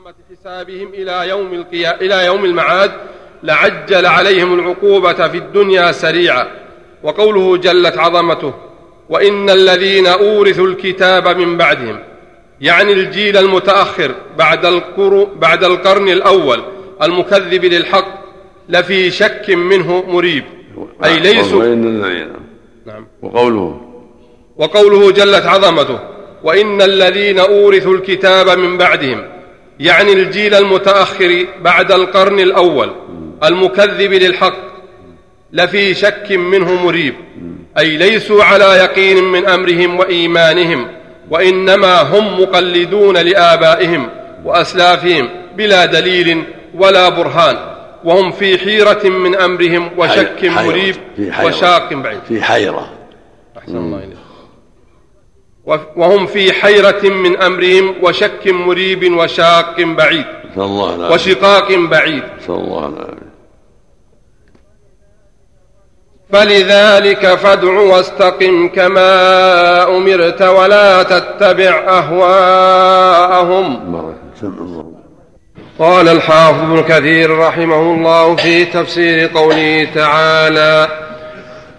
إقامة 0.00 0.14
حسابهم 0.30 0.88
إلى 0.94 1.28
يوم 1.28 1.54
القيا... 1.54 2.00
إلى 2.00 2.26
يوم 2.26 2.44
المعاد 2.44 2.92
لعجل 3.42 4.06
عليهم 4.06 4.54
العقوبة 4.54 5.28
في 5.28 5.36
الدنيا 5.38 5.92
سريعا. 5.92 6.46
وقوله 7.02 7.56
جلت 7.56 7.98
عظمته 7.98 8.54
وإن 9.08 9.50
الذين 9.50 10.06
أورثوا 10.06 10.66
الكتاب 10.66 11.28
من 11.28 11.56
بعدهم 11.56 11.98
يعني 12.60 12.92
الجيل 12.92 13.36
المتأخر 13.36 14.14
بعد 14.38 14.66
القر... 14.66 15.24
بعد 15.24 15.64
القرن 15.64 16.08
الأول 16.08 16.62
المكذب 17.02 17.64
للحق 17.64 18.20
لفي 18.68 19.10
شك 19.10 19.50
منه 19.50 20.04
مريب. 20.08 20.44
أي 21.04 21.18
ليسوا 21.20 21.64
نعم. 22.86 23.06
وقوله. 23.22 23.80
وقوله 24.56 25.10
جلت 25.10 25.46
عظمته 25.46 25.98
وإن 26.42 26.82
الذين 26.82 27.38
أورثوا 27.38 27.94
الكتاب 27.94 28.58
من 28.58 28.78
بعدهم 28.78 29.39
يعني 29.80 30.12
الجيل 30.12 30.54
المتأخر 30.54 31.46
بعد 31.62 31.92
القرن 31.92 32.40
الأول 32.40 32.90
المكذب 33.44 34.12
للحق 34.12 34.70
لفي 35.52 35.94
شك 35.94 36.32
منه 36.32 36.84
مريب 36.84 37.14
أي 37.78 37.96
ليسوا 37.96 38.44
على 38.44 38.64
يقين 38.64 39.24
من 39.24 39.48
أمرهم 39.48 39.98
وإيمانهم 39.98 40.88
وإنما 41.30 42.02
هم 42.02 42.40
مقلدون 42.40 43.16
لآبائهم 43.16 44.08
وأسلافهم 44.44 45.28
بلا 45.56 45.84
دليل 45.84 46.44
ولا 46.74 47.08
برهان 47.08 47.56
وهم 48.04 48.32
في 48.32 48.58
حيرة 48.58 49.08
من 49.08 49.36
أمرهم 49.36 49.90
وشك 49.98 50.44
مريب 50.44 50.96
وشاق 51.44 51.94
بعيد. 51.94 52.20
في 52.28 52.42
حيرة. 52.42 52.90
أحسن 53.58 53.76
الله 53.76 53.98
إليك. 53.98 54.19
وهم 55.96 56.26
في 56.26 56.52
حيرة 56.52 57.02
من 57.02 57.42
أمرهم 57.42 57.94
وشك 58.02 58.46
مريب 58.46 59.12
وشاق 59.18 59.80
بعيد. 59.80 60.24
الله 60.56 61.12
وشقاق 61.12 61.72
بعيد. 61.72 62.22
الله 62.48 62.86
العافية 62.86 63.30
فلذلك 66.32 67.34
فادع 67.34 67.80
واستقم 67.80 68.68
كما 68.68 69.96
أمرت 69.96 70.42
ولا 70.42 71.02
تتبع 71.02 71.84
أهواءهم. 71.88 73.66
قال 75.78 76.08
الحافظ 76.08 76.62
ابن 76.62 76.82
كثير 76.82 77.38
رحمه 77.38 77.80
الله 77.80 78.36
في 78.36 78.64
تفسير 78.64 79.30
قوله 79.34 79.88
تعالى 79.94 80.88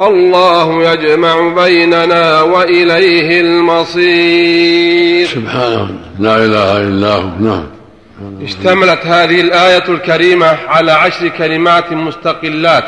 الله 0.00 0.92
يجمع 0.92 1.64
بيننا 1.64 2.42
وإليه 2.42 3.40
المصير. 3.40 5.26
سبحانه 5.26 5.90
لا 6.18 6.36
إله 6.36 6.78
إلا 6.78 7.12
هو. 7.12 7.28
نعم. 7.40 7.66
اشتملت 8.42 9.06
هذه 9.06 9.40
الآية 9.40 9.88
الكريمة 9.88 10.46
على 10.68 10.92
عشر 10.92 11.28
كلمات 11.28 11.92
مستقلات 11.92 12.84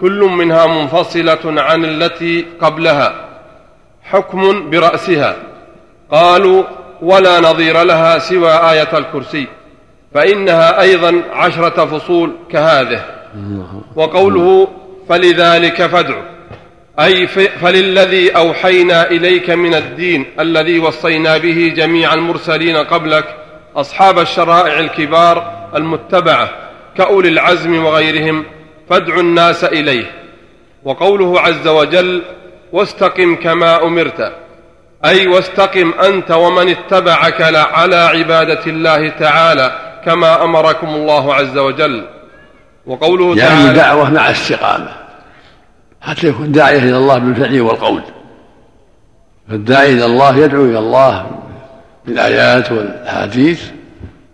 كل 0.00 0.30
منها 0.38 0.66
منفصلة 0.66 1.38
عن 1.44 1.84
التي 1.84 2.44
قبلها. 2.60 3.14
حكم 4.02 4.70
برأسها. 4.70 5.36
قالوا 6.10 6.62
ولا 7.02 7.40
نظير 7.40 7.82
لها 7.82 8.18
سوى 8.18 8.52
آية 8.52 8.98
الكرسي 8.98 9.46
فإنها 10.14 10.80
أيضا 10.80 11.22
عشرة 11.32 11.84
فصول 11.84 12.32
كهذه. 12.52 13.04
وقوله 13.96 14.68
فلذلك 15.08 15.86
فادع. 15.86 16.33
أي 17.00 17.26
فللذي 17.60 18.30
أوحينا 18.30 19.10
إليك 19.10 19.50
من 19.50 19.74
الدين 19.74 20.26
الذي 20.40 20.78
وصينا 20.78 21.38
به 21.38 21.72
جميع 21.76 22.14
المرسلين 22.14 22.76
قبلك 22.76 23.36
أصحاب 23.76 24.18
الشرائع 24.18 24.80
الكبار 24.80 25.68
المتبعة 25.76 26.50
كأولي 26.96 27.28
العزم 27.28 27.84
وغيرهم 27.84 28.44
فادعوا 28.90 29.20
الناس 29.20 29.64
إليه. 29.64 30.10
وقوله 30.84 31.40
عز 31.40 31.68
وجل 31.68 32.22
واستقم 32.72 33.36
كما 33.36 33.82
أمرت 33.82 34.32
أي 35.04 35.26
واستقم 35.26 35.92
أنت 36.04 36.30
ومن 36.30 36.68
اتبعك 36.68 37.42
على 37.54 37.96
عبادة 37.96 38.66
الله 38.66 39.08
تعالى 39.08 39.78
كما 40.04 40.44
أمركم 40.44 40.88
الله 40.88 41.34
عز 41.34 41.58
وجل. 41.58 42.04
وقوله 42.86 43.26
يعني 43.26 43.38
تعالى 43.40 43.64
يعني 43.64 43.78
دعوة 43.78 44.10
مع 44.10 44.30
استقامة 44.30 45.03
حتى 46.04 46.26
يكون 46.28 46.52
داعية 46.52 46.78
إلى 46.78 46.96
الله 46.96 47.18
بالفعل 47.18 47.60
والقول. 47.60 48.02
فالداعي 49.48 49.92
إلى 49.92 50.04
الله 50.04 50.36
يدعو 50.36 50.64
إلى 50.64 50.78
الله 50.78 51.26
بالآيات 52.06 52.72
والأحاديث 52.72 53.62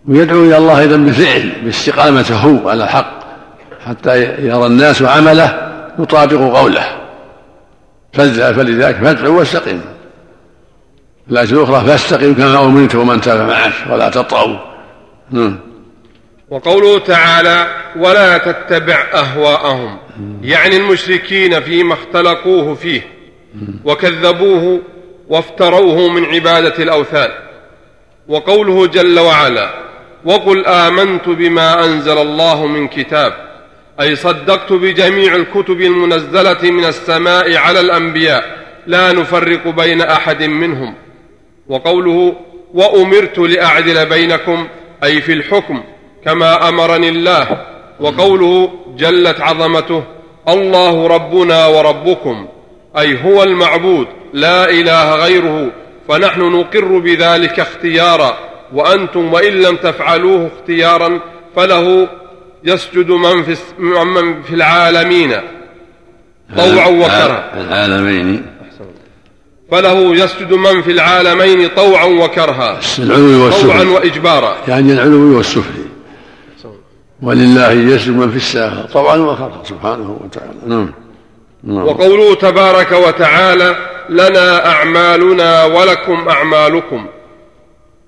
ويدعو 0.07 0.43
إلى 0.43 0.57
الله 0.57 0.79
أيضا 0.79 0.97
بالفعل 0.97 1.51
باستقامته 1.63 2.69
على 2.69 2.83
الحق 2.83 3.21
حتى 3.85 4.23
يرى 4.23 4.65
الناس 4.65 5.01
عمله 5.01 5.71
يطابق 5.99 6.57
قوله. 6.57 6.85
فلذلك 8.13 8.95
فادعوا 8.95 9.39
واستقم. 9.39 9.81
الآية 11.31 11.45
الأخرى 11.45 11.87
فاستقم 11.87 12.33
كما 12.33 12.61
أمرت 12.61 12.95
ومن 12.95 13.21
تاب 13.21 13.47
معك 13.49 13.73
ولا 13.89 14.09
تطغوا. 14.09 14.57
نعم. 15.31 15.59
وقوله 16.49 16.99
تعالى 16.99 17.67
ولا 17.95 18.37
تتبع 18.37 19.03
أهواءهم. 19.13 19.97
يعني 20.43 20.77
المشركين 20.77 21.59
فيما 21.61 21.93
اختلقوه 21.93 22.75
فيه 22.75 23.01
وكذبوه 23.85 24.81
وافتروه 25.29 26.09
من 26.09 26.25
عبادة 26.25 26.83
الأوثان. 26.83 27.29
وقوله 28.27 28.87
جل 28.87 29.19
وعلا 29.19 29.73
وقل 30.25 30.65
آمنت 30.65 31.29
بما 31.29 31.85
أنزل 31.85 32.17
الله 32.17 32.65
من 32.65 32.87
كتاب 32.87 33.33
أي 34.01 34.15
صدقت 34.15 34.73
بجميع 34.73 35.35
الكتب 35.35 35.81
المنزلة 35.81 36.71
من 36.71 36.85
السماء 36.85 37.55
على 37.57 37.79
الأنبياء 37.79 38.65
لا 38.87 39.11
نفرق 39.11 39.67
بين 39.67 40.01
أحد 40.01 40.43
منهم. 40.43 40.95
وقوله 41.67 42.35
وأمرت 42.73 43.39
لأعدل 43.39 44.05
بينكم 44.05 44.67
أي 45.03 45.21
في 45.21 45.33
الحكم 45.33 45.83
كما 46.25 46.69
أمرني 46.69 47.09
الله 47.09 47.65
وقوله 48.01 48.71
جلت 48.97 49.41
عظمته 49.41 50.03
الله 50.49 51.07
ربنا 51.07 51.67
وربكم 51.67 52.47
أي 52.97 53.23
هو 53.23 53.43
المعبود 53.43 54.07
لا 54.33 54.69
إله 54.69 55.15
غيره 55.15 55.71
فنحن 56.07 56.41
نقر 56.41 56.99
بذلك 56.99 57.59
اختيارا 57.59 58.37
وأنتم 58.73 59.33
وإن 59.33 59.53
لم 59.53 59.75
تفعلوه 59.75 60.49
اختيارا 60.55 61.19
فله 61.55 62.07
يسجد 62.63 63.11
من 63.11 63.43
في 63.43 63.55
من 63.89 64.43
في 64.43 64.55
العالمين. 64.55 65.31
طوعا 66.57 66.87
وكرها. 66.87 67.61
العالمين. 67.61 68.45
فله 69.71 70.15
يسجد 70.15 70.53
من 70.53 70.81
في 70.81 70.91
العالمين 70.91 71.67
طوعا 71.67 72.05
وكرها. 72.05 72.79
العلو 72.99 73.45
والسفلي. 73.45 73.73
طوعا 73.73 73.83
وإجبارا. 73.83 74.57
يعني 74.67 74.93
العلو 74.93 75.37
والسفلي. 75.37 75.80
ولله 77.21 77.71
يسجد 77.71 78.15
من 78.15 78.31
في 78.31 78.37
السماء 78.37 78.85
طوعا 78.93 79.17
وكرها 79.17 79.61
سبحانه 79.63 80.17
وتعالى. 80.23 80.59
نعم. 80.65 80.91
نعم. 81.63 81.85
وقوله 81.87 82.35
تبارك 82.35 82.91
وتعالى 82.91 83.75
لنا 84.09 84.71
أعمالنا 84.71 85.65
ولكم 85.65 86.29
أعمالكم. 86.29 87.05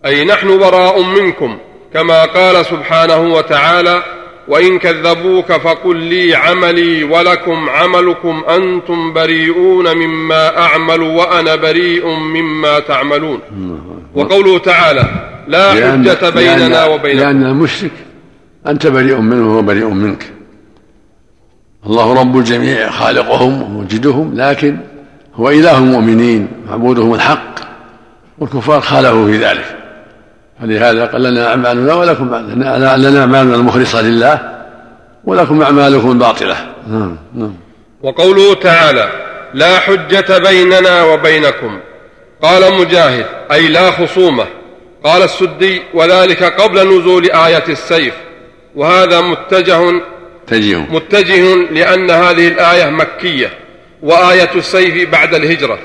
أي 0.06 0.26
نحن 0.26 0.60
براء 0.60 1.04
منكم 1.04 1.58
كما 1.94 2.26
قال 2.26 2.66
سبحانه 2.66 3.34
وتعالى 3.34 4.04
وإن 4.48 4.80
كذبوك 4.80 5.52
فقل 5.52 5.98
لي 5.98 6.36
عملي 6.36 7.04
ولكم 7.04 7.70
عملكم 7.70 8.44
أنتم 8.50 9.14
بريئون 9.14 9.98
مما 9.98 10.58
أعمل 10.58 11.02
وأنا 11.02 11.56
بريء 11.56 12.08
مما 12.08 12.80
تعملون. 12.80 13.40
وقوله 14.16 14.60
تعالى 14.60 15.06
لا 15.48 15.72
حجة 15.72 16.30
بيننا 16.30 16.86
وبينكم. 16.86 17.20
لأن 17.20 17.46
المشرك 17.46 17.92
أنت 18.68 18.88
بريء 18.88 19.18
منه 19.18 19.50
وهو 19.50 19.62
بريء 19.62 19.88
منك. 19.88 20.32
الله 21.86 22.14
رب 22.14 22.38
الجميع 22.38 22.90
خالقهم 22.90 23.62
وموجدهم 23.62 24.32
لكن 24.36 24.78
هو 25.36 25.50
إله 25.50 25.78
المؤمنين 25.78 26.48
معبودهم 26.70 27.14
الحق 27.14 27.56
والكفار 28.40 28.82
خالفوا 28.82 29.26
في 29.26 29.38
ذلك. 29.38 29.78
فلهذا 30.62 31.06
قال 31.06 31.24
لنا 31.24 31.48
أعمالنا 31.48 31.94
ولكم 31.94 32.36
لنا 32.36 33.22
أعمالنا 33.22 33.56
المخلصة 33.56 34.02
لله 34.02 34.64
ولكم 35.26 35.62
أعمالكم 35.62 36.12
الباطلة 36.12 36.56
نعم 36.88 37.18
نعم. 37.36 37.54
وقوله 38.04 38.54
تعالى 38.54 39.10
لا 39.54 39.80
حجة 39.80 40.38
بيننا 40.38 41.04
وبينكم. 41.04 41.80
قال 42.42 42.74
مجاهد 42.74 43.26
أي 43.52 43.68
لا 43.68 43.92
خصومة. 43.92 44.46
قال 45.04 45.22
السدي 45.22 45.82
وذلك 45.94 46.44
قبل 46.44 47.00
نزول 47.00 47.32
آية 47.32 47.64
السيف. 47.70 48.14
وهذا 48.76 49.22
متجه 49.22 50.02
متجه 50.44 50.78
متجه 50.78 51.56
لأن 51.72 52.12
هذه 52.12 52.48
الآية 52.48 52.90
مكية 52.90 53.50
وآية 54.02 54.50
السيف 54.56 55.10
بعد 55.10 55.36
الهجرة. 55.36 55.80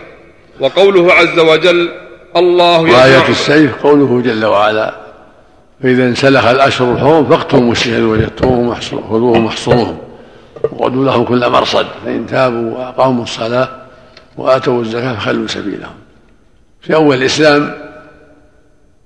وقوله 0.61 1.13
عز 1.13 1.39
وجل 1.39 1.91
الله 2.37 2.81
وآية 2.81 3.29
السيف 3.29 3.83
قوله 3.83 4.23
جل 4.23 4.45
وعلا 4.45 4.95
فإذا 5.83 6.05
انسلخ 6.05 6.45
الأشهر 6.45 6.93
الحرم 6.93 7.27
فاقتلوا 7.27 7.73
الشهر 7.73 8.03
وجدتموهم 8.03 8.75
خذوهم 9.11 9.45
واحصروهم. 9.45 9.99
وقعدوا 10.73 11.05
لهم 11.05 11.25
كل 11.25 11.49
مرصد. 11.49 11.87
فإن 12.05 12.27
تابوا 12.27 12.79
وأقاموا 12.79 13.23
الصلاة 13.23 13.69
وآتوا 14.37 14.83
الزكاة 14.83 15.15
فخلوا 15.15 15.47
سبيلهم. 15.47 15.95
في 16.81 16.95
أول 16.95 17.17
الإسلام 17.17 17.75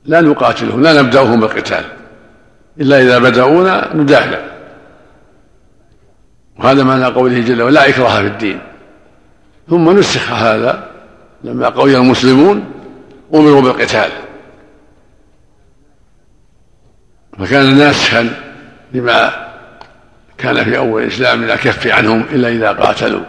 لا 0.05 0.21
نقاتلهم 0.21 0.83
لا 0.83 1.03
نبدأهم 1.03 1.41
بالقتال. 1.41 1.85
إلا 2.81 3.03
إذا 3.03 3.19
بدأونا 3.19 3.91
ندافع 3.95 4.39
وهذا 6.59 6.83
معنى 6.85 7.05
قوله 7.05 7.41
جل 7.41 7.63
وعلا 7.63 7.75
لا 7.75 7.89
إكراه 7.89 8.21
في 8.21 8.27
الدين. 8.27 8.61
ثم 9.71 9.99
نسخ 9.99 10.33
هذا 10.33 10.91
لما 11.45 11.69
قوي 11.69 11.97
المسلمون 11.97 12.65
أمروا 13.35 13.61
بالقتال. 13.61 14.11
فكان 17.39 17.79
ناسخا 17.79 18.31
لما 18.93 19.31
كان 20.39 20.65
في 20.65 20.79
أول 20.79 21.03
الإسلام 21.03 21.39
من 21.39 21.51
الكف 21.51 21.87
عنهم 21.87 22.27
إلا 22.33 22.49
إذا 22.49 22.73
قاتلوا. 22.73 23.25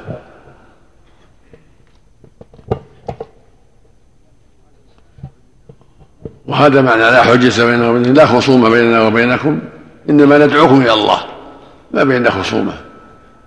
وهذا 6.47 6.81
معنى 6.81 7.01
لا 7.01 7.23
حجة 7.23 7.65
بيننا 7.65 7.89
وبينكم 7.89 8.13
لا 8.13 8.25
خصومة 8.25 8.69
بيننا 8.69 9.01
وبينكم. 9.01 9.59
إنما 10.09 10.37
ندعوكم 10.37 10.81
إلى 10.81 10.93
الله 10.93 11.19
ما 11.91 12.03
بيننا 12.03 12.29
خصومة. 12.31 12.73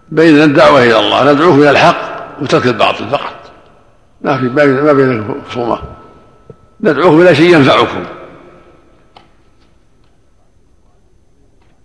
بيننا 0.09 0.45
الدعوة 0.45 0.83
إلى 0.83 0.99
الله 0.99 1.33
ندعوكم 1.33 1.61
إلى 1.61 1.71
الحق 1.71 1.97
وترك 2.43 2.67
الباطل 2.67 3.09
فقط. 3.09 3.35
ما 4.23 4.39
في 4.39 4.45
ما 4.83 4.93
بينكم 4.93 5.35
خصومة. 5.51 5.79
ندعوكم 6.81 7.21
إلى 7.21 7.35
شيء 7.35 7.55
ينفعكم. 7.55 8.05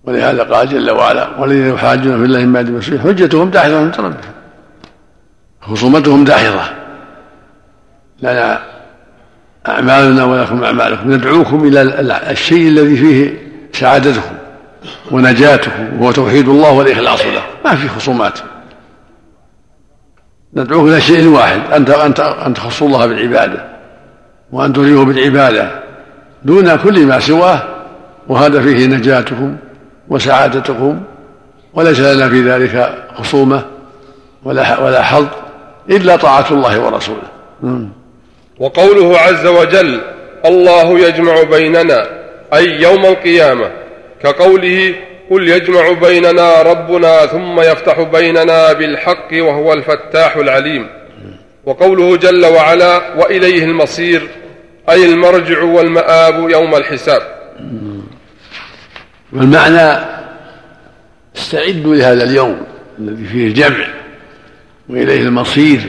ولهذا 0.03 0.43
قال 0.43 0.69
جل 0.69 0.91
وعلا 0.91 1.39
والذين 1.39 1.73
يحاجون 1.73 2.17
في 2.17 2.25
الله 2.25 2.39
من 2.39 2.53
بعد 2.53 2.99
حجتهم 3.03 3.49
داحضة 3.49 3.77
عند 3.77 3.95
ربهم. 3.99 4.17
خصومتهم 5.61 6.23
داحضة. 6.23 6.63
لنا 8.21 8.70
أعمالنا 9.67 10.23
ولكم 10.25 10.63
أعمالكم. 10.63 11.11
ندعوكم 11.11 11.67
إلى 11.67 11.81
الشيء 12.31 12.67
الذي 12.67 12.95
فيه 12.95 13.33
سعادتكم 13.73 14.35
ونجاتكم 15.11 16.01
وهو 16.01 16.11
توحيد 16.11 16.47
الله 16.47 16.71
والإخلاص 16.71 17.25
له. 17.25 17.43
ما 17.65 17.75
في 17.75 17.87
خصومات. 17.87 18.39
ندعوك 20.53 20.87
إلى 20.87 21.01
شيء 21.01 21.27
واحد 21.27 21.59
أنت 21.73 21.89
أنت 21.89 22.19
أن 22.19 22.53
تخصوا 22.53 22.87
الله 22.87 23.07
بالعبادة 23.07 23.65
وأن 24.51 24.73
تريوه 24.73 25.05
بالعبادة 25.05 25.71
دون 26.45 26.75
كل 26.75 27.05
ما 27.05 27.19
سواه 27.19 27.61
وهذا 28.27 28.61
فيه 28.61 28.87
نجاتكم 28.87 29.57
وسعادتكم 30.07 31.01
وليس 31.73 31.99
لنا 31.99 32.29
في 32.29 32.51
ذلك 32.51 33.03
خصومة 33.15 33.63
ولا 34.43 34.79
ولا 34.79 35.03
حظ 35.03 35.27
إلا 35.89 36.15
طاعة 36.15 36.45
الله 36.51 36.79
ورسوله. 36.79 37.21
وقوله 38.61 39.17
عز 39.17 39.47
وجل 39.47 40.01
الله 40.45 40.99
يجمع 40.99 41.43
بيننا 41.43 42.09
أي 42.53 42.81
يوم 42.81 43.05
القيامة 43.05 43.71
كقوله 44.23 44.95
قل 45.31 45.49
يجمع 45.49 45.91
بيننا 45.91 46.61
ربنا 46.61 47.25
ثم 47.25 47.61
يفتح 47.61 48.01
بيننا 48.01 48.73
بالحق 48.73 49.27
وهو 49.33 49.73
الفتاح 49.73 50.37
العليم. 50.37 50.87
وقوله 51.65 52.17
جل 52.17 52.45
وعلا 52.45 53.15
وإليه 53.17 53.63
المصير 53.63 54.21
أي 54.89 55.05
المرجع 55.05 55.63
والمآب 55.63 56.49
يوم 56.49 56.75
الحساب. 56.75 57.21
والمعنى 59.33 60.05
استعدوا 61.35 61.95
لهذا 61.95 62.23
اليوم 62.23 62.61
الذي 62.99 63.25
فيه 63.25 63.47
الجمع 63.47 63.87
وإليه 64.89 65.21
المصير. 65.21 65.81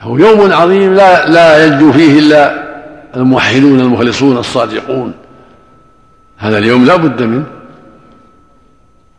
هو 0.00 0.18
يوم 0.18 0.52
عظيم 0.52 0.94
لا 0.94 1.28
لا 1.28 1.66
ينجو 1.66 1.92
فيه 1.92 2.18
إلا 2.18 2.70
الموحدون 3.16 3.80
المخلصون 3.80 4.38
الصادقون. 4.38 5.14
هذا 6.38 6.58
اليوم 6.58 6.84
لا 6.84 6.96
بد 6.96 7.22
منه. 7.22 7.46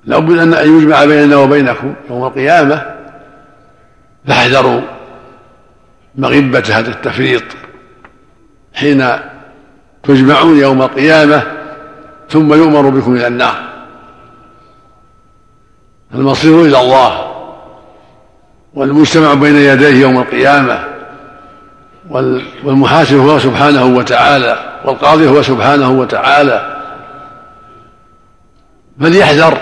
لا 0.06 0.20
بد 0.20 0.38
أن 0.38 0.78
يجمع 0.78 1.06
بيننا 1.06 1.36
وبينكم 1.36 1.94
يوم 2.10 2.24
القيامة. 2.24 2.86
فاحذروا 4.28 4.82
مغبة 6.16 6.64
هذا 6.70 6.90
التفريط 6.90 7.44
حين 8.74 9.08
تجمعون 10.04 10.60
يوم 10.60 10.82
القيامة 10.82 11.44
ثم 12.30 12.54
يؤمر 12.54 12.90
بكم 12.90 13.16
إلى 13.16 13.28
النار. 13.28 13.56
المصير 16.14 16.62
إلى 16.62 16.82
الله. 16.82 17.31
والمجتمع 18.74 19.34
بين 19.34 19.56
يديه 19.56 20.02
يوم 20.02 20.18
القيامة 20.18 20.84
والمحاسب 22.64 23.18
هو 23.18 23.40
سبحانه 23.40 23.86
وتعالى 23.86 24.80
والقاضي 24.86 25.28
هو 25.28 25.42
سبحانه 25.42 25.92
وتعالى. 25.92 26.78
فليحذر 29.02 29.58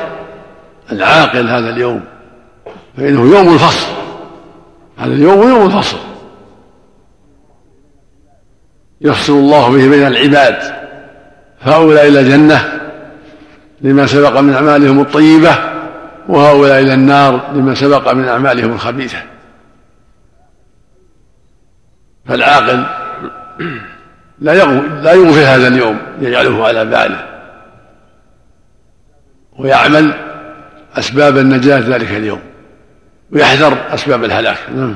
العاقل 0.92 1.50
هذا 1.50 1.70
اليوم؟ 1.70 2.04
فإنه 2.98 3.38
يوم 3.38 3.54
الفصل. 3.54 3.88
هذا 4.98 5.14
اليوم 5.14 5.50
يوم 5.50 5.66
الفصل. 5.66 5.98
يفصل 9.02 9.34
الله 9.34 9.70
به 9.70 9.90
بين 9.90 10.08
العباد. 10.08 10.58
فهؤلاء 11.62 12.08
إلى 12.08 12.20
الجنة 12.20 12.80
لما 13.82 14.06
سبق 14.06 14.40
من 14.40 14.54
أعمالهم 14.54 15.00
الطيبة 15.00 15.79
وهؤلاء 16.30 16.82
إلى 16.82 16.94
النار 16.94 17.52
لما 17.54 17.76
سبق 17.76 18.14
من 18.14 18.28
أعمالهم 18.28 18.72
الخبيثة. 18.72 19.18
فالعاقل 22.26 22.86
لا 24.40 24.54
لا 25.02 25.14
يغفل 25.14 25.40
هذا 25.40 25.68
اليوم 25.68 26.00
يجعله 26.22 26.68
على 26.68 26.86
باله 26.86 27.26
ويعمل 29.58 30.14
أسباب 30.96 31.38
النجاة 31.38 31.80
ذلك 31.80 32.12
اليوم 32.12 32.42
ويحذر 33.32 33.78
أسباب 33.94 34.24
الهلاك. 34.24 34.58
نعم. 34.76 34.96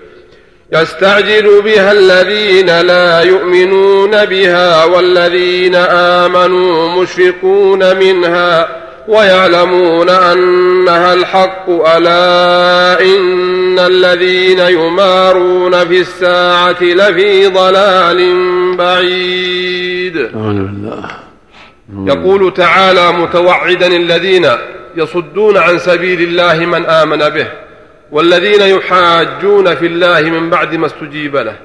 يستعجل 0.73 1.61
بها 1.61 1.91
الذين 1.91 2.81
لا 2.81 3.21
يؤمنون 3.21 4.25
بها 4.25 4.85
والذين 4.85 5.75
آمنوا 5.75 7.01
مشفقون 7.01 7.97
منها 7.97 8.81
ويعلمون 9.07 10.09
أنها 10.09 11.13
الحق 11.13 11.69
ألا 11.69 13.01
إن 13.01 13.79
الذين 13.79 14.59
يمارون 14.59 15.87
في 15.87 15.99
الساعة 15.99 16.83
لفي 16.83 17.47
ضلال 17.47 18.19
بعيد. 18.75 20.15
يقول 22.05 22.53
تعالى 22.53 23.11
متوعدا 23.11 23.87
الذين 23.87 24.47
يصدون 24.95 25.57
عن 25.57 25.79
سبيل 25.79 26.21
الله 26.21 26.65
من 26.65 26.85
آمن 26.85 27.29
به. 27.29 27.47
والذين 28.11 28.61
يحاجون 28.61 29.75
في 29.75 29.85
الله 29.85 30.21
من 30.21 30.49
بعد 30.49 30.75
ما 30.75 30.85
استجيب 30.85 31.37
له 31.37 31.55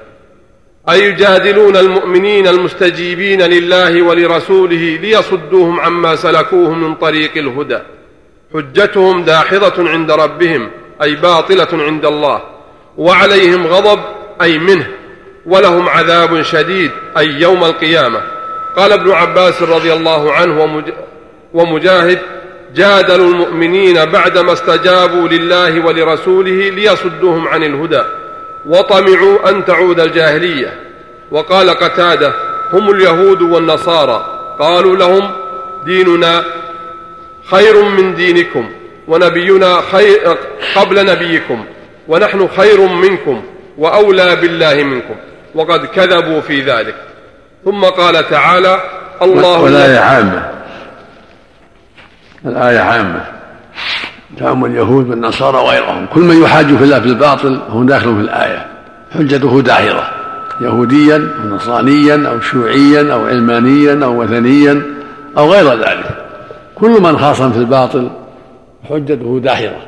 أي 0.89 1.03
يجادلون 1.03 1.77
المؤمنين 1.77 2.47
المستجيبين 2.47 3.41
لله 3.41 4.01
ولرسوله 4.01 4.99
ليصدوهم 5.01 5.79
عما 5.79 6.15
سلكوه 6.15 6.73
من 6.73 6.95
طريق 6.95 7.37
الهدى 7.37 7.79
حجتهم 8.53 9.23
داحضة 9.23 9.89
عند 9.89 10.11
ربهم 10.11 10.71
أي 11.03 11.15
باطلة 11.15 11.67
عند 11.73 12.05
الله 12.05 12.43
وعليهم 12.97 13.67
غضب 13.67 13.99
أي 14.41 14.57
منه 14.57 14.87
ولهم 15.45 15.89
عذاب 15.89 16.41
شديد 16.41 16.91
أي 17.17 17.27
يوم 17.27 17.63
القيامة. 17.63 18.21
قال 18.75 18.91
ابن 18.91 19.11
عباس 19.11 19.61
رضي 19.61 19.93
الله 19.93 20.33
عنه 20.33 20.83
ومجاهد 21.53 22.19
جادلوا 22.75 23.29
المؤمنين 23.29 24.05
بعدما 24.05 24.53
استجابوا 24.53 25.27
لله 25.29 25.85
ولرسوله 25.85 26.69
ليصدوهم 26.69 27.47
عن 27.47 27.63
الهدى 27.63 28.03
وطمعوا 28.65 29.49
أن 29.49 29.65
تعود 29.65 29.99
الجاهلية. 29.99 30.79
وقال 31.31 31.69
قتادة 31.69 32.33
هم 32.73 32.89
اليهود 32.89 33.41
والنصارى. 33.41 34.25
قالوا 34.59 34.95
لهم 34.95 35.31
ديننا 35.85 36.43
خير 37.51 37.83
من 37.83 38.15
دينكم 38.15 38.69
ونبينا 39.07 39.81
خير 39.91 40.37
قبل 40.75 41.05
نبيكم 41.05 41.65
ونحن 42.07 42.47
خير 42.57 42.81
منكم 42.81 43.43
وأولى 43.77 44.35
بالله 44.35 44.83
منكم 44.83 45.15
وقد 45.55 45.85
كذبوا 45.85 46.41
في 46.41 46.61
ذلك. 46.61 46.95
ثم 47.65 47.85
قال 47.85 48.29
تعالى 48.29 48.81
الله 49.21 49.61
والآية 49.61 49.99
عامة 49.99 50.49
الآية 52.45 52.79
عامة. 52.79 53.25
تعم 54.37 54.65
اليهود 54.65 55.09
والنصارى 55.09 55.57
وغيرهم. 55.57 56.05
كل 56.13 56.21
من 56.21 56.43
يحاج 56.43 56.65
في 56.65 56.83
الله 56.83 56.99
في 56.99 57.05
الباطل 57.05 57.59
هو 57.69 57.83
داخل 57.83 58.15
في 58.15 58.21
الآية. 58.21 58.67
حجته 59.13 59.61
داحضة 59.61 60.03
يهوديا 60.61 61.15
أو 61.15 61.55
نصرانيا 61.55 62.29
أو 62.29 62.39
شيوعيا 62.39 63.13
أو 63.13 63.25
علمانيا 63.25 64.05
أو 64.05 64.21
وثنيا 64.21 64.81
أو 65.37 65.51
غير 65.51 65.73
ذلك. 65.73 66.25
كل 66.75 67.01
من 67.01 67.17
خاصم 67.17 67.51
في 67.51 67.57
الباطل 67.59 68.09
حجته 68.89 69.39
داحضة 69.43 69.81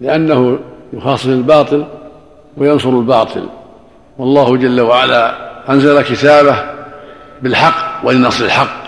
لأنه 0.00 0.58
يخاصم 0.92 1.30
الباطل 1.30 1.84
وينصر 2.56 2.88
الباطل. 2.88 3.48
والله 4.18 4.56
جل 4.56 4.80
وعلا 4.80 5.34
أنزل 5.70 6.02
كتابه 6.02 6.56
بالحق 7.42 8.00
ولنصر 8.04 8.44
الحق 8.44 8.78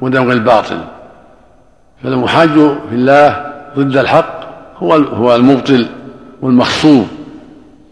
ودمغ 0.00 0.32
الباطل. 0.32 0.78
فالمحاج 2.02 2.48
في 2.88 2.92
الله 2.92 3.52
ضد 3.78 3.96
الحق 3.96 4.40
هو 4.78 4.94
هو 4.94 5.36
المبطل 5.36 5.86
والمخصوم. 6.42 7.08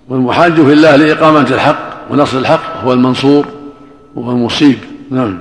والمحاج 0.08 0.52
في 0.54 0.72
الله 0.72 0.96
لإقامة 0.96 1.46
الحق 1.50 1.94
ونصر 2.10 2.38
الحق 2.38 2.84
هو 2.84 2.92
المنصور 2.92 3.46
وهو 4.14 4.30
المصيب. 4.30 4.78
نعم. 5.10 5.38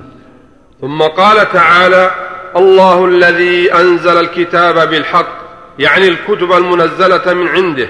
ثم 0.82 1.01
قال 1.01 1.51
تعالى 1.51 2.12
الله 2.55 3.05
الذي 3.05 3.74
أنزل 3.74 4.20
الكتاب 4.20 4.89
بالحق 4.89 5.27
يعني 5.79 6.08
الكتب 6.08 6.51
المنزلة 6.51 7.34
من 7.34 7.48
عنده 7.48 7.88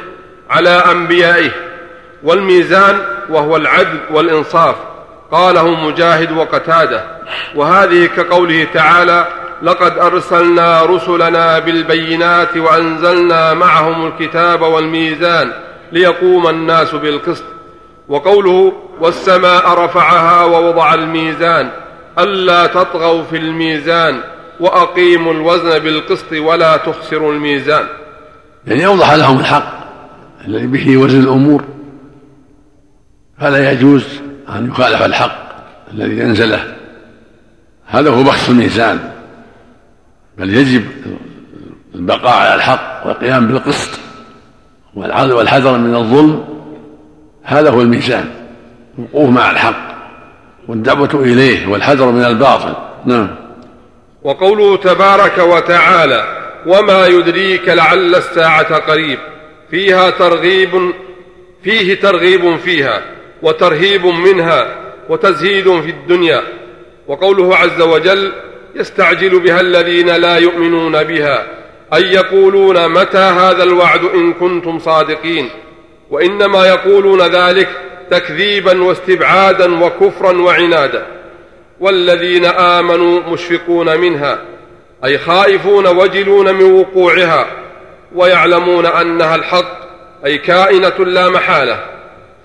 على 0.50 0.70
أنبيائه 0.70 1.52
والميزان 2.24 3.00
وهو 3.30 3.58
العدل 3.58 4.00
والإنصاف. 4.12 4.76
قاله 5.32 5.88
مجاهد 5.88 6.32
وقتادة. 6.32 7.04
وهذه 7.56 8.06
كقوله 8.06 8.68
تعالى 8.74 9.28
لقد 9.64 9.98
أرسلنا 9.98 10.84
رسلنا 10.84 11.60
بالبينات 11.60 12.58
وأنزلنا 12.58 13.54
معهم 13.54 14.08
الكتاب 14.08 14.62
والميزان 14.62 15.52
ليقوم 15.92 16.48
الناس 16.48 16.96
بالقسط. 16.96 17.44
وقوله 18.08 18.74
والسماء 19.00 19.86
رفعها 19.86 20.44
ووضع 20.44 20.94
الميزان 20.94 21.70
ألا 22.20 22.68
تطغوا 22.68 23.24
في 23.24 23.38
الميزان 23.38 24.20
وأقيموا 24.60 25.34
الوزن 25.34 25.80
بالقسط 25.80 26.32
ولا 26.34 26.78
تخسروا 26.78 27.34
الميزان. 27.34 27.86
يعني 28.68 28.86
اوضح 28.86 29.14
لهم 29.14 29.40
الحق 29.40 29.74
الذي 30.48 30.68
به 30.68 30.98
وزن 30.98 31.20
الأمور. 31.20 31.64
فلا 33.40 33.72
يجوز 33.72 34.06
أن 34.50 34.70
يخالف 34.70 35.02
الحق 35.02 35.38
الذي 35.94 36.24
أنزله. 36.24 36.76
هذا 37.86 38.10
هو 38.10 38.24
بخس 38.24 38.50
الميزان. 38.50 39.13
بل 40.38 40.54
يجب 40.54 40.84
البقاء 41.96 42.38
على 42.38 42.56
الحق 42.56 43.08
والقيام 43.08 43.48
بالقسط 43.48 44.00
والحذر 44.96 45.78
من 45.78 45.96
الظلم. 45.96 46.46
هذا 47.44 47.70
هو 47.70 47.82
الميزان. 47.82 48.30
الوقوف 49.00 49.30
مع 49.30 49.52
الحق 49.52 49.94
والدعوة 50.68 51.10
إليه 51.14 51.68
والحذر 51.68 52.12
من 52.12 52.26
الباطل. 52.26 52.74
نعم. 53.06 53.36
وقوله 54.24 54.78
تبارك 54.78 55.38
وتعالى 55.38 56.50
وما 56.68 57.08
يدريك 57.08 57.70
لعل 57.70 58.16
الساعة 58.16 58.76
قريب 58.78 59.20
فيها 59.72 60.10
ترغيب 60.10 60.94
فيه 61.64 62.00
ترغيب 62.00 62.58
فيها 62.58 63.02
وترهيب 63.42 64.06
منها 64.06 64.76
وتزهيد 65.10 65.82
في 65.82 65.90
الدنيا. 65.90 66.42
وقوله 67.08 67.56
عز 67.56 67.82
وجل 67.82 68.32
يستعجل 68.76 69.40
بها 69.40 69.62
الذين 69.62 70.10
لا 70.10 70.38
يؤمنون 70.38 71.04
بها 71.04 71.46
أي 71.94 72.02
يقولون 72.02 72.90
متى 72.90 73.18
هذا 73.18 73.64
الوعد 73.64 74.06
إن 74.06 74.34
كنتم 74.34 74.80
صادقين؟ 74.80 75.50
وإنما 76.10 76.66
يقولون 76.66 77.22
ذلك 77.22 77.70
تكذيبا 78.12 78.84
واستبعادا 78.84 79.86
وكفرا 79.86 80.42
وعنادا. 80.42 81.06
والذين 81.80 82.46
آمنوا 82.46 83.20
مشفقون 83.20 83.98
منها 84.00 84.40
أي 85.06 85.18
خائفون 85.18 85.88
وجلون 85.88 86.56
من 86.56 86.64
وقوعها 86.64 87.48
ويعلمون 88.16 88.86
أنها 88.86 89.36
الحق 89.36 89.84
أي 90.26 90.38
كائنة 90.38 91.06
لا 91.06 91.30
محالة 91.30 91.80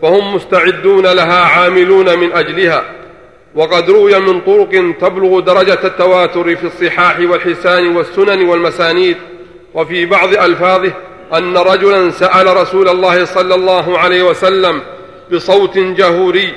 فهم 0.02 0.34
مستعدون 0.34 1.06
لها 1.06 1.44
عاملون 1.44 2.18
من 2.18 2.32
أجلها. 2.32 2.97
وقد 3.58 3.90
روي 3.90 4.18
من 4.18 4.40
طرق 4.40 4.94
تبلغ 5.00 5.40
درجة 5.40 5.78
التواتر 5.84 6.56
في 6.56 6.64
الصحاح 6.66 7.20
والحسان 7.20 7.96
والسنن 7.96 8.48
والمسانيد 8.48 9.16
وفي 9.74 10.06
بعض 10.06 10.28
ألفاظه 10.28 10.92
أن 11.34 11.56
رجلا 11.56 12.10
سأل 12.10 12.56
رسول 12.56 12.88
الله 12.88 13.24
صلى 13.24 13.54
الله 13.54 13.98
عليه 13.98 14.22
وسلم 14.22 14.80
بصوت 15.32 15.78
جهوري 15.78 16.54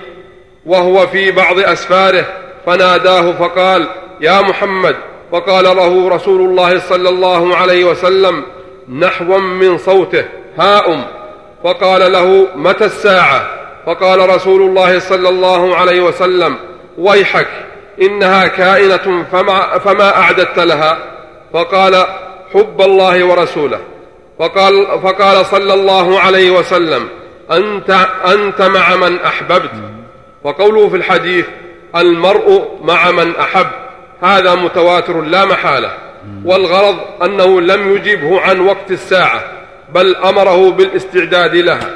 وهو 0.66 1.08
في 1.08 1.32
بعض 1.32 1.60
أسفاره 1.60 2.26
فناداه 2.66 3.32
فقال 3.32 3.88
يا 4.22 4.42
محمد! 4.42 4.96
فقال 5.32 5.64
له 5.64 6.10
رسول 6.10 6.42
الله 6.42 6.80
صلى 6.80 7.10
الله 7.10 7.56
عليه 7.56 7.84
وسلم 7.86 8.44
نحوا 9.00 9.38
من 9.38 9.78
صوته 9.78 10.26
هاؤم 10.60 11.04
فقال 11.64 12.12
له 12.12 12.48
متى 12.56 12.86
الساعة؟ 12.86 13.50
فقال 13.86 14.30
رسول 14.30 14.62
الله 14.62 15.00
صلى 15.00 15.30
الله 15.30 15.76
عليه 15.76 16.02
وسلم 16.02 16.56
ويحك 16.98 17.48
إنها 18.02 18.48
كائنة 18.48 19.26
فما, 19.32 19.78
فما 19.78 20.18
أعددت 20.18 20.60
لها. 20.60 20.98
فقال 21.54 22.06
حب 22.54 22.82
الله 22.82 23.24
ورسوله. 23.24 23.80
فقال, 24.40 24.86
فقال 25.04 25.46
صلى 25.46 25.74
الله 25.74 26.20
عليه 26.20 26.52
وسلم 26.52 27.08
أنت, 27.52 28.08
أنت 28.26 28.62
مع 28.62 28.96
من 28.96 29.20
أحببت. 29.20 29.72
وقوله 30.44 30.90
في 30.90 30.96
الحديث 30.96 31.46
المرء 31.96 32.80
مع 32.84 33.12
من 33.12 33.36
أحب. 33.36 33.68
هذا 34.22 34.56
متواتر 34.56 35.22
لا 35.22 35.46
محالة. 35.46 35.92
والغرض 36.46 36.96
أنه 37.24 37.62
لم 37.62 37.96
يجبه 37.96 38.42
عن 38.42 38.60
وقت 38.60 38.92
الساعة 38.92 39.44
بل 39.94 40.16
أمره 40.16 40.72
بالاستعداد 40.72 41.56
لها. 41.56 41.90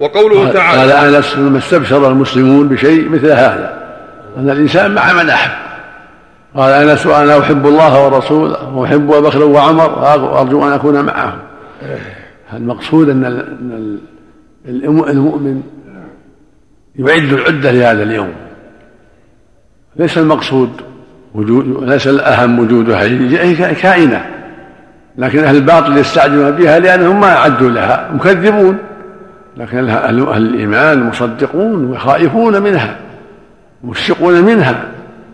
وقوله 0.00 0.52
تعالى 0.52 0.92
قال 0.92 1.14
أنس 1.14 1.36
لما 1.36 1.58
استبشر 1.58 2.08
المسلمون 2.08 2.68
بشيء 2.68 3.08
مثل 3.08 3.26
هذا. 3.26 3.79
أن 4.36 4.50
الإنسان 4.50 4.94
مع 4.94 5.12
من 5.12 5.30
أحب. 5.30 5.50
قال 6.56 6.88
أنس 6.88 7.06
أنا 7.06 7.38
أحب 7.38 7.66
الله 7.66 8.06
ورسوله 8.06 8.76
وأحب 8.76 9.12
أبا 9.12 9.28
بكر 9.28 9.44
وعمر 9.44 9.98
وأرجو 10.22 10.68
أن 10.68 10.72
أكون 10.72 11.04
معهم. 11.04 11.38
المقصود 12.52 13.08
أن 13.08 13.24
المؤمن 14.68 15.62
يعد 16.96 17.32
العدة 17.32 17.70
لهذا 17.70 18.02
اليوم. 18.02 18.32
ليس 19.96 20.18
المقصود 20.18 20.70
وجود 21.34 21.84
ليس 21.84 22.08
الأهم 22.08 22.58
وجودها 22.58 23.02
هي 23.02 23.74
كائنة. 23.74 24.24
لكن 25.18 25.44
أهل 25.44 25.56
الباطل 25.56 25.98
يستعجلون 25.98 26.50
بها 26.50 26.78
لأنهم 26.78 27.20
ما 27.20 27.36
أعدوا 27.36 27.70
لها 27.70 28.10
مكذبون. 28.14 28.78
لكن 29.56 29.88
أهل 29.88 30.36
الإيمان 30.36 31.02
مصدقون 31.02 31.90
وخائفون 31.90 32.62
منها. 32.62 32.96
مشفقون 33.84 34.42
منها 34.42 34.84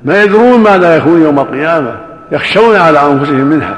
ما 0.04 0.22
يدرون 0.22 0.60
ماذا 0.60 0.96
يكون 0.96 1.22
يوم 1.22 1.38
القيامة 1.38 2.00
يخشون 2.32 2.76
على 2.76 3.06
أنفسهم 3.06 3.46
منها. 3.46 3.76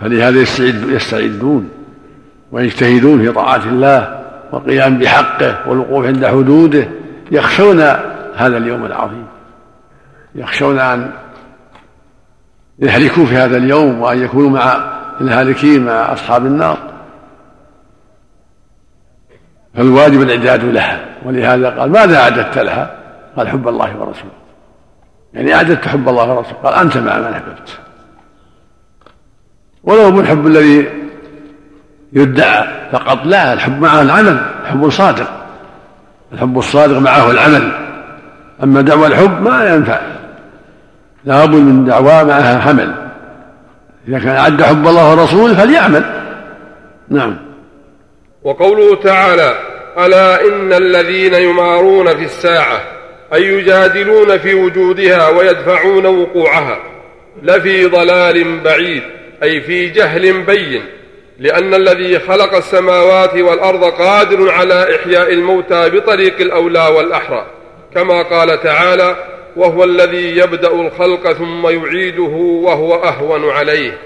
فلهذا 0.00 0.40
يستعد 0.40 0.88
يستعدون 0.88 1.68
ويجتهدون 2.52 3.22
في 3.22 3.32
طاعة 3.32 3.64
الله 3.66 4.24
والقيام 4.52 4.98
بحقه 4.98 5.68
والوقوف 5.68 6.06
عند 6.06 6.26
حدوده. 6.26 6.88
يخشون 7.30 7.80
هذا 8.36 8.56
اليوم 8.56 8.86
العظيم. 8.86 9.26
يخشون 10.34 10.78
أن 10.78 11.10
يهلكوا 12.78 13.26
في 13.26 13.36
هذا 13.36 13.56
اليوم 13.56 14.00
وأن 14.00 14.22
يكونوا 14.22 14.50
مع 14.50 14.76
الهالكين 15.20 15.84
مع 15.84 16.12
أصحاب 16.12 16.46
النار. 16.46 16.78
فالواجب 19.74 20.22
الإعداد 20.22 20.64
لها 20.64 21.04
ولهذا 21.24 21.70
قال 21.70 21.90
ماذا 21.90 22.16
أعددت 22.16 22.58
لها؟ 22.58 22.95
قال 23.36 23.48
حب 23.48 23.68
الله 23.68 23.96
ورسوله. 23.96 24.32
يعني 25.34 25.54
أعددت 25.54 25.88
حب 25.88 26.08
الله 26.08 26.34
ورسوله. 26.34 26.58
قال 26.64 26.74
أنت 26.74 26.96
مع 26.96 27.18
من 27.18 27.24
أحببت. 27.24 27.78
ولو 29.84 30.20
الحب 30.20 30.46
الذي 30.46 30.88
يدعى 32.12 32.68
فقط 32.92 33.18
لا 33.24 33.52
الحب 33.52 33.80
معه 33.80 34.02
العمل 34.02 34.40
حب 34.64 34.90
صادق. 34.90 35.30
الحب 36.32 36.58
الصادق 36.58 36.98
معه 36.98 37.30
العمل. 37.30 37.72
أما 38.62 38.80
دعوى 38.80 39.06
الحب 39.06 39.42
ما 39.42 39.74
ينفع. 39.74 40.00
لابد 41.24 41.54
من 41.54 41.84
دعوى 41.84 42.24
معها 42.24 42.58
حمل. 42.58 42.94
إذا 44.08 44.18
كان 44.18 44.36
أعد 44.36 44.62
حب 44.62 44.86
الله 44.86 45.10
ورسوله 45.10 45.54
فليعمل. 45.54 46.04
نعم. 47.08 47.36
وقوله 48.42 48.96
تعالى 48.96 49.54
ألا 49.98 50.40
إن 50.40 50.72
الذين 50.72 51.34
يمارون 51.34 52.06
في 52.06 52.24
الساعة 52.24 52.95
أي 53.34 53.42
يجادلون 53.42 54.38
في 54.38 54.54
وجودها 54.54 55.28
ويدفعون 55.28 56.06
وقوعها. 56.06 56.78
لفي 57.42 57.84
ضلال 57.84 58.60
بعيد 58.60 59.02
أي 59.42 59.60
في 59.60 59.88
جهل 59.88 60.42
بين 60.42 60.82
لأن 61.38 61.74
الذي 61.74 62.18
خلق 62.18 62.54
السماوات 62.54 63.34
والأرض 63.34 63.84
قادر 63.84 64.50
على 64.50 64.96
إحياء 64.96 65.32
الموتى 65.32 65.90
بطريق 65.90 66.40
الأولى 66.40 66.88
والأحرى. 66.88 67.46
كما 67.94 68.22
قال 68.22 68.62
تعالى 68.62 69.16
وهو 69.56 69.84
الذي 69.84 70.36
يبدأ 70.38 70.72
الخلق 70.72 71.32
ثم 71.32 71.68
يعيده 71.68 72.36
وهو 72.62 72.94
أهون 72.94 73.50
عليه. 73.50 73.98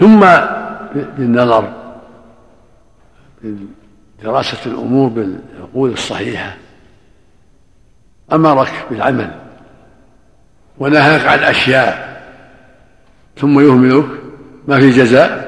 ثم 0.00 0.26
بالنظر 1.18 1.72
دراسة 4.22 4.70
الأمور 4.70 5.08
بالعقول 5.08 5.90
الصحيحة. 5.90 6.56
أمرك 8.32 8.72
بالعمل 8.90 9.30
ونهاك 10.78 11.26
عن 11.26 11.38
أشياء 11.38 12.22
ثم 13.36 13.60
يهملك 13.60 14.06
ما 14.68 14.80
في 14.80 14.90
جزاء؟ 14.90 15.46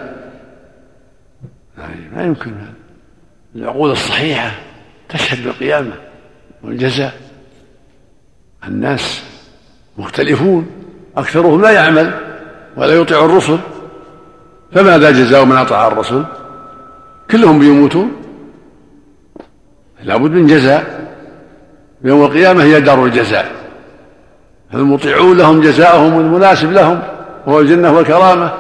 ما 2.13 2.25
يمكن 2.25 2.55
هذا. 2.55 2.75
العقول 3.57 3.91
الصحيحة 3.91 4.51
تشهد 5.09 5.45
بالقيامة 5.45 5.93
والجزاء. 6.63 7.15
الناس 8.65 9.25
مختلفون 9.99 10.67
أكثرهم 11.17 11.63
لا 11.63 11.71
يعمل 11.71 12.21
ولا 12.77 12.95
يطيع 12.95 13.25
الرسل. 13.25 13.59
فماذا 14.73 15.11
جزاء 15.11 15.45
من 15.45 15.57
أطاع 15.57 15.87
الرسل؟ 15.87 16.25
كلهم 17.31 17.59
بيموتون. 17.59 18.23
لابد 20.03 20.31
من 20.31 20.47
جزاء. 20.47 20.98
يوم 22.05 22.25
القيامة 22.25 22.63
هي 22.63 22.81
دار 22.81 23.05
الجزاء. 23.05 23.53
فالمطيعون 24.73 25.39
لهم 25.39 25.61
جزاؤهم 25.61 26.21
المناسب 26.21 26.73
لهم 26.73 27.03
وهو 27.47 27.61
الجنة 27.61 27.93
والكرامة؟ 27.93 28.53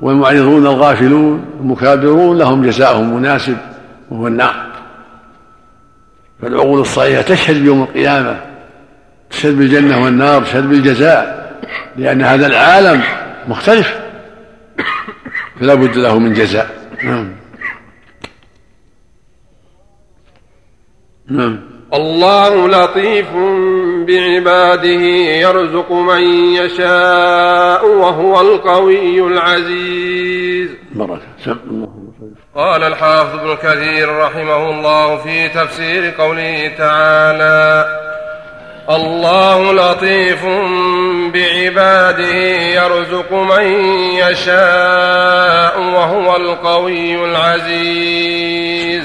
والمعرضون 0.00 0.66
الغافلون 0.66 1.44
المكابرون 1.60 2.38
لهم 2.38 2.66
جزاؤهم 2.66 3.16
مناسب 3.16 3.56
وهو 4.10 4.26
النار. 4.26 4.66
فالعقول 6.42 6.80
الصحيحة 6.80 7.22
تشهد 7.22 7.62
بيوم 7.62 7.82
القيامة 7.82 8.40
تشهد 9.30 9.58
بالجنة 9.58 10.04
والنار 10.04 10.42
تشهد 10.42 10.68
بالجزاء 10.68 11.44
لأن 11.96 12.22
هذا 12.22 12.46
العالم 12.46 13.02
مختلف. 13.48 13.94
فلا 15.60 15.74
بد 15.74 15.96
له 15.96 16.18
من 16.18 16.32
جزاء. 16.32 16.70
نعم. 17.04 17.32
نعم. 21.28 21.73
الله 21.94 22.68
لطيف 22.68 23.32
بعباده 24.06 25.02
يرزق 25.44 25.92
من 25.92 26.22
يشاء 26.54 27.86
وهو 27.86 28.40
القوي 28.40 29.20
العزيز. 29.20 30.70
بركة 30.94 31.56
قال 32.56 32.82
الحافظ 32.82 33.38
ابن 33.38 33.54
كثير 33.54 34.18
رحمه 34.18 34.70
الله 34.70 35.16
في 35.16 35.48
تفسير 35.48 36.14
قوله 36.18 36.72
تعالى 36.78 37.86
الله 38.90 39.72
لطيف 39.72 40.44
بعباده 41.34 42.34
يرزق 42.78 43.32
من 43.32 43.62
يشاء 44.14 45.80
وهو 45.80 46.36
القوي 46.36 47.24
العزيز. 47.24 49.04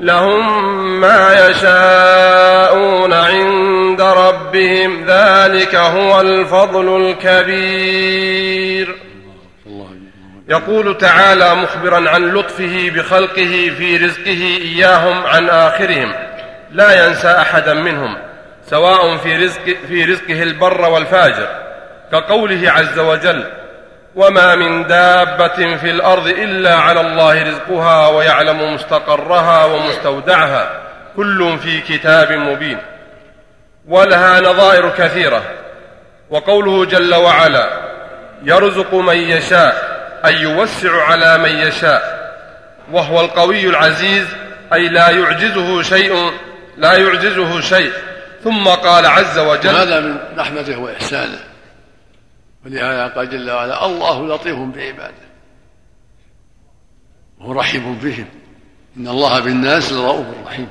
لهم 0.00 1.00
ما 1.00 1.48
يشاءون 1.48 3.12
عند 3.12 4.00
ربهم. 4.00 5.04
ذلك 5.06 5.74
هو 5.74 6.20
الفضل 6.20 7.06
الكبير. 7.06 8.96
يقول 10.48 10.98
تعالى 10.98 11.54
مخبرا 11.54 12.10
عن 12.10 12.34
لطفه 12.34 12.90
بخلقه 12.94 13.70
في 13.78 13.96
رزقه 13.96 14.58
إياهم 14.62 15.26
عن 15.26 15.48
آخرهم. 15.48 16.12
لا 16.72 17.06
ينسى 17.06 17.28
احدا 17.28 17.74
منهم 17.74 18.16
سواء 18.70 19.16
في 19.16 19.36
رزق 19.36 19.62
في 19.88 20.04
رزقه 20.04 20.42
البر 20.42 20.88
والفاجر 20.88 21.48
كقوله 22.12 22.70
عز 22.70 22.98
وجل 22.98 23.44
وما 24.16 24.54
من 24.54 24.86
دابة 24.86 25.76
في 25.76 25.90
الأرض 25.90 26.26
إلا 26.26 26.74
على 26.74 27.00
الله 27.00 27.42
رزقها 27.42 28.08
ويعلم 28.08 28.74
مستقرها 28.74 29.64
ومستودعها. 29.64 30.70
كل 31.16 31.58
في 31.58 31.80
كتاب 31.80 32.32
مبين. 32.32 32.78
ولها 33.88 34.40
نظائر 34.40 34.90
كثيرة. 34.90 35.42
وقوله 36.30 36.84
جل 36.84 37.14
وعلا 37.14 37.68
يرزق 38.42 38.94
من 38.94 39.16
يشاء 39.16 39.96
أي 40.26 40.34
يوسع 40.34 41.02
على 41.02 41.38
من 41.38 41.58
يشاء. 41.58 42.16
وهو 42.92 43.20
القوي 43.20 43.66
العزيز 43.66 44.26
أي 44.72 44.88
لا 44.88 45.10
يعجزه 45.10 45.82
شيء 45.82 46.30
لا 46.76 46.92
يعجزه 46.92 47.60
شيء. 47.60 47.92
ثم 48.44 48.68
قال 48.68 49.06
عز 49.06 49.38
وجل 49.38 49.76
هذا 49.76 50.00
من 50.00 50.18
رحمته 50.38 50.78
وإحسانه. 50.78 51.38
ولهذا 52.66 53.06
قال 53.06 53.30
جل 53.30 53.50
وعلا 53.50 53.86
الله 53.86 54.26
لطيف 54.26 54.58
بعباده. 54.58 55.26
وهو 57.38 57.52
رحيم 57.52 57.94
بهم. 57.94 58.26
إن 58.96 59.08
الله 59.08 59.40
بالناس 59.40 59.92
لرؤوف 59.92 60.26
رحيم. 60.46 60.68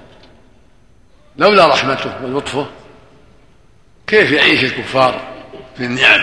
لولا 1.37 1.67
رحمته 1.67 2.23
ولطفه 2.23 2.67
كيف 4.07 4.31
يعيش 4.31 4.63
الكفار 4.63 5.21
في 5.77 5.85
النعم؟ 5.85 6.21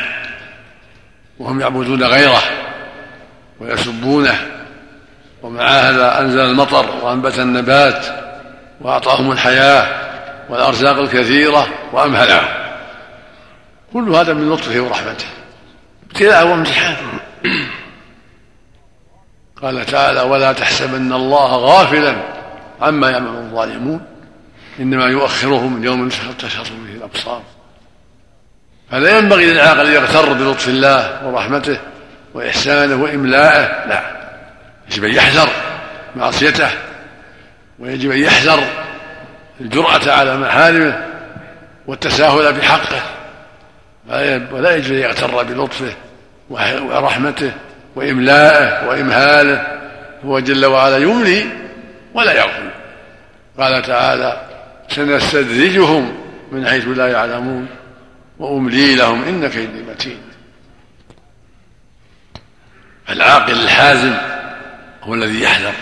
وهم 1.39 1.61
يعبدون 1.61 2.03
غيره 2.03 2.43
ويسبونه. 3.61 4.39
ومع 5.43 5.65
هذا 5.69 6.21
أنزل 6.21 6.41
المطر 6.41 7.05
وأنبت 7.05 7.39
النبات 7.39 8.07
وأعطاهم 8.81 9.33
الحياة 9.33 9.87
والأرزاق 10.51 10.99
الكثيرة 10.99 11.69
وأمهلهم. 11.93 12.49
كل 13.93 14.15
هذا 14.15 14.33
من 14.33 14.51
لطفه 14.51 14.81
ورحمته. 14.81 15.42
ابتلاء 16.13 16.47
وامتحان. 16.47 16.97
قال 19.63 19.87
تعالى 19.87 20.21
ولا 20.21 20.53
تحسبن 20.53 21.13
الله 21.13 21.57
غافلا 21.57 22.17
عما 22.81 23.11
يعمل 23.11 23.29
الظالمون. 23.29 24.07
إنما 24.81 25.07
يؤخرهم 25.07 25.85
يوم 25.85 26.09
تشخص 26.39 26.69
به 26.69 26.93
الأبصار. 26.95 27.43
فلا 28.91 29.19
ينبغي 29.19 29.53
للعاقل 29.53 29.87
أن 29.87 29.93
يغتر 29.93 30.33
بلطف 30.33 30.69
الله 30.69 31.27
ورحمته 31.27 31.79
وإحسانه 32.35 33.03
واملاءه 33.03 33.89
لا. 33.89 34.03
يجب 34.91 35.05
أن 35.05 35.15
يحذر 35.15 35.49
معصيته 36.17 36.71
ويجب 37.79 38.11
أن 38.11 38.19
يحذر 38.19 38.65
الجرأة 39.61 40.13
على 40.13 40.37
محارمه 40.37 41.07
والتساهل 41.87 42.53
بحقه. 42.53 43.03
ولا 44.53 44.77
يجب 44.77 44.93
ان 44.93 44.99
يغتر 44.99 45.43
بلطفه 45.43 45.93
ورحمته 46.51 47.53
وإملاءه 47.97 48.89
وإمهاله 48.89 49.81
هو 50.25 50.39
جل 50.39 50.67
وعلا 50.67 50.97
يملي 50.97 51.47
ولا 52.15 52.33
يغفل 52.33 52.71
قال 53.59 53.83
تعالى 53.83 54.41
سنستدرجهم 54.89 56.15
من 56.53 56.67
حيث 56.67 56.89
لا 56.89 57.09
يعلمون 57.09 57.69
وأملي 58.39 58.95
لهم 58.95 59.25
إن 59.25 59.49
كيدي 59.49 59.83
متين. 59.83 60.23
العاقل 63.11 63.53
الحازم 63.53 64.15
هو 65.03 65.15
الذي 65.15 65.43
يحذر 65.43 65.75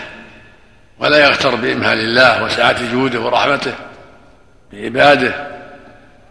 ولا 0.99 1.25
يغتر 1.25 1.55
بإمهال 1.55 1.99
الله 1.99 2.43
وسعة 2.43 2.91
جوده 2.91 3.19
ورحمته 3.19 3.73
بعباده. 4.73 5.33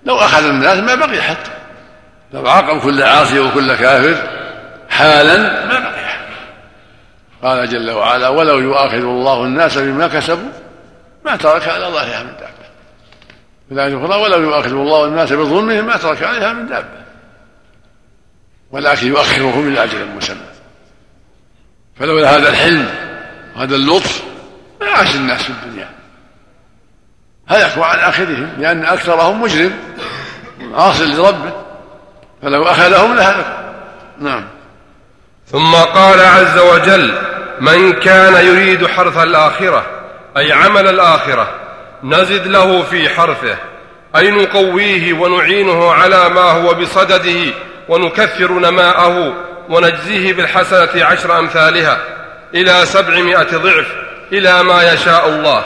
لو 0.07 0.17
أخذ 0.17 0.45
الناس 0.45 0.79
ما 0.79 0.95
بقي 0.95 1.23
حتى. 1.23 1.60
لو 2.33 2.49
عاقب 2.49 2.81
كل 2.81 3.03
عاصي 3.03 3.40
وكل 3.40 3.75
كافر 3.75 4.31
حالا 4.90 5.66
ما 5.66 5.81
بقي 5.81 6.01
قال 7.43 7.69
جل 7.69 7.90
وعلا 7.90 8.29
ولو 8.29 8.59
يؤاخذ 8.59 8.95
الله 8.95 9.45
الناس 9.45 9.79
بما 9.79 10.09
كسبوا 10.09 10.51
ما 11.25 11.37
ترك 11.37 11.69
على 11.69 11.85
ظهرها 11.85 12.23
من 12.23 12.33
دابة. 12.33 12.51
في 13.69 13.75
الآية 13.75 13.88
الأخرى 13.88 14.23
ولو 14.23 14.43
يؤاخذ 14.43 14.73
الله 14.73 15.05
الناس 15.05 15.33
بظلمهم 15.33 15.87
ما 15.87 15.97
ترك 15.97 16.23
عليها 16.23 16.53
من 16.53 16.66
دابة. 16.66 17.01
ولكن 18.71 19.07
يؤخرهم 19.07 19.69
إلى 19.69 19.85
أجل 19.85 20.09
مسمى. 20.16 20.40
فلولا 21.99 22.37
هذا 22.37 22.49
الحلم 22.49 22.88
وهذا 23.57 23.77
اللطف 23.77 24.23
ما 24.81 24.87
عاش 24.87 25.14
الناس 25.16 25.43
في 25.43 25.51
الدنيا. 25.51 25.88
هلكوا 27.49 27.85
عن 27.85 27.99
آخرهم 27.99 28.51
لأن 28.59 28.85
أكثرهم 28.85 29.43
مجرم 29.43 29.73
عاص 30.75 31.01
لربه. 31.01 31.70
فلو 32.42 32.62
أخذهم 32.62 33.16
لهلكوا 33.16 33.61
نعم. 34.20 34.44
ثم 35.46 35.74
قال 35.74 36.20
عز 36.20 36.59
وجل 36.59 37.14
من 37.61 37.92
كان 37.92 38.46
يريد 38.46 38.87
حرث 38.87 39.18
الآخرة 39.18 39.87
أي 40.37 40.53
عمل 40.53 40.88
الآخرة 40.88 41.48
نزد 42.05 42.46
له 42.46 42.83
في 42.83 43.09
حرثه 43.09 43.57
أي 44.16 44.31
نقويه 44.31 45.12
ونعينه 45.12 45.92
على 45.92 46.29
ما 46.29 46.40
هو 46.40 46.74
بصدده 46.74 47.53
ونكثر 47.88 48.53
نماءه 48.53 49.35
ونجزيه 49.68 50.33
بالحسنة 50.33 51.05
عشر 51.05 51.38
أمثالها 51.38 51.98
إلى 52.55 52.87
سبعمائة 52.87 53.57
ضعف 53.57 53.87
إلى 54.33 54.62
ما 54.62 54.92
يشاء 54.92 55.29
الله. 55.29 55.64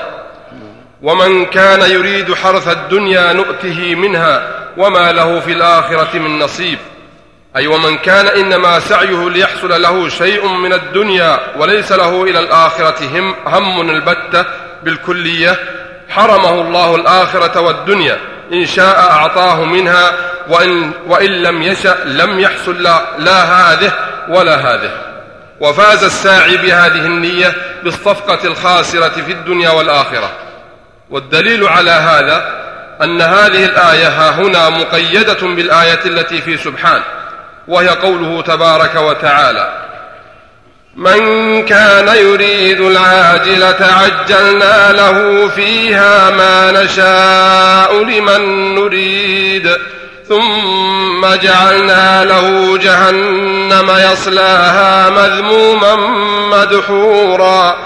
ومن 1.03 1.45
كان 1.45 1.91
يريد 1.91 2.35
حرث 2.35 2.69
الدنيا 2.69 3.33
نؤته 3.33 3.95
منها 3.95 4.64
وما 4.77 5.13
له 5.13 5.41
في 5.41 5.53
الآخرة 5.53 6.19
من 6.19 6.39
نصيب. 6.39 6.79
أي 7.57 7.67
ومن 7.67 7.99
كان 7.99 8.27
إنما 8.27 8.81
سعيه 8.81 9.31
ليحصل 9.31 9.83
له 9.83 10.09
شيء 10.09 10.49
من 10.49 10.73
الدنيا 10.73 11.41
وليس 11.57 11.93
له 11.93 12.23
إلى 12.23 12.39
الآخرة 12.39 13.19
هم, 13.19 13.35
هم 13.47 13.91
البتة 13.91 14.45
بالكلية 14.83 15.59
حرمه 16.09 16.61
الله 16.61 16.95
الآخرة 16.95 17.61
والدنيا. 17.61 18.19
إن 18.53 18.67
شاء 18.67 19.01
أعطاه 19.01 19.65
منها 19.65 20.13
وإن, 20.49 20.91
وإن 21.07 21.31
لم 21.31 21.63
يشأ 21.63 21.97
لم 22.05 22.41
يحصل 22.41 22.83
لا, 22.83 23.03
لا 23.19 23.45
هذه 23.45 23.93
ولا 24.29 24.55
هذه. 24.55 24.91
وفاز 25.61 26.05
الساعي 26.05 26.57
بهذه 26.57 27.07
النية 27.07 27.53
بالصفقة 27.85 28.39
الخاسرة 28.45 29.23
في 29.27 29.33
الدنيا 29.33 29.71
والآخرة. 29.71 30.31
والدليل 31.11 31.69
على 31.69 31.91
هذا 31.91 32.65
أن 33.03 33.23
هذه 33.23 33.65
الآية 33.65 34.09
ها 34.09 34.31
هنا 34.31 34.69
مقيدة 34.69 35.41
بالآية 35.43 36.01
التي 36.07 36.43
في 36.43 36.57
سبحان 36.57 37.03
وهي 37.69 37.89
قوله 37.89 38.43
تبارك 38.43 38.95
وتعالى 38.97 39.85
من 40.97 41.19
كان 41.65 42.09
يريد 42.17 42.81
العاجلة 42.81 43.77
عجلنا 43.81 44.93
له 44.93 45.49
فيها 45.49 46.31
ما 46.31 46.83
نشاء 46.83 48.05
لمن 48.05 48.75
نريد 48.75 49.77
ثم 50.29 51.27
جعلنا 51.43 52.25
له 52.25 52.79
جهنم 52.79 53.91
يصلاها 54.13 55.11
مذموما 55.11 55.97
مدحورا. 56.51 57.77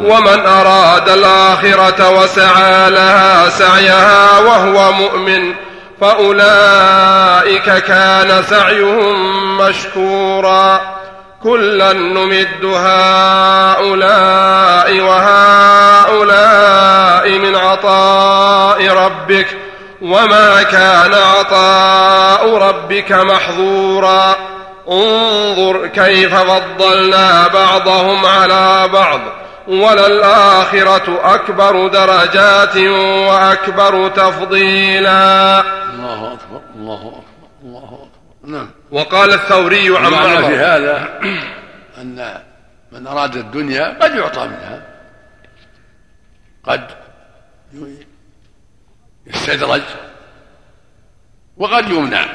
ومن 0.00 0.46
أراد 0.46 1.08
الآخرة 1.08 2.10
وسعى 2.10 2.90
لها 2.90 3.48
سعيها 3.48 4.38
وهو 4.38 4.92
مؤمن 4.92 5.54
فأولئك 6.00 7.84
كان 7.84 8.42
سعيهم 8.50 9.58
مشكورا 9.58 10.80
كلا 11.42 11.92
نمد 11.92 12.64
هؤلاء 12.64 13.80
وهؤلاء 15.00 16.48
من 17.38 17.56
عطاء 17.56 18.88
ربك 18.88 19.46
وما 20.02 20.62
كان 20.62 21.14
عطاء 21.14 22.56
ربك 22.56 23.12
محظورا 23.12 24.36
انظر 24.90 25.86
كيف 25.86 26.34
فضلنا 26.34 27.48
بعضهم 27.48 28.26
على 28.26 28.88
بعض 28.92 29.20
وللآخرة 29.68 31.34
أكبر 31.34 31.88
درجات 31.88 32.76
وأكبر 33.28 34.08
تفضيلا. 34.08 35.60
الله 35.90 36.32
أكبر 36.32 36.60
الله 36.74 37.08
أكبر 37.08 37.48
الله 37.62 37.84
أكبر. 37.84 38.50
نعم. 38.50 38.70
وقال 38.90 39.32
الثوري 39.32 39.96
عن 39.96 40.10
بعض. 40.10 40.44
في 40.44 40.56
هذا 40.56 41.20
أن 41.98 42.42
من 42.92 43.06
أراد 43.06 43.36
الدنيا 43.36 43.98
قد 44.02 44.14
يعطى 44.14 44.46
منها. 44.46 44.82
قد 46.64 46.90
يستدرج 49.26 49.82
وقد 51.56 51.90
يمنع. 51.90 52.26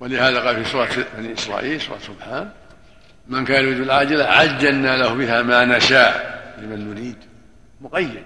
ولهذا 0.00 0.46
قال 0.46 0.64
في 0.64 0.70
سورة 0.70 0.88
بني 1.16 1.34
إسرائيل 1.34 1.80
سورة 1.80 1.98
سبحان 1.98 2.50
من 3.28 3.44
كان 3.44 3.64
يريد 3.64 3.80
العاجلة 3.80 4.24
عجلنا 4.24 4.96
له 4.96 5.14
بها 5.14 5.42
ما 5.42 5.64
نشاء. 5.64 6.36
لمن 6.58 6.90
نريد. 6.90 7.16
مقيد. 7.80 8.22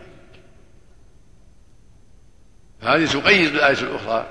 هذه 2.82 3.06
تقيد 3.06 3.54
الآية 3.54 3.78
الأخرى. 3.78 4.26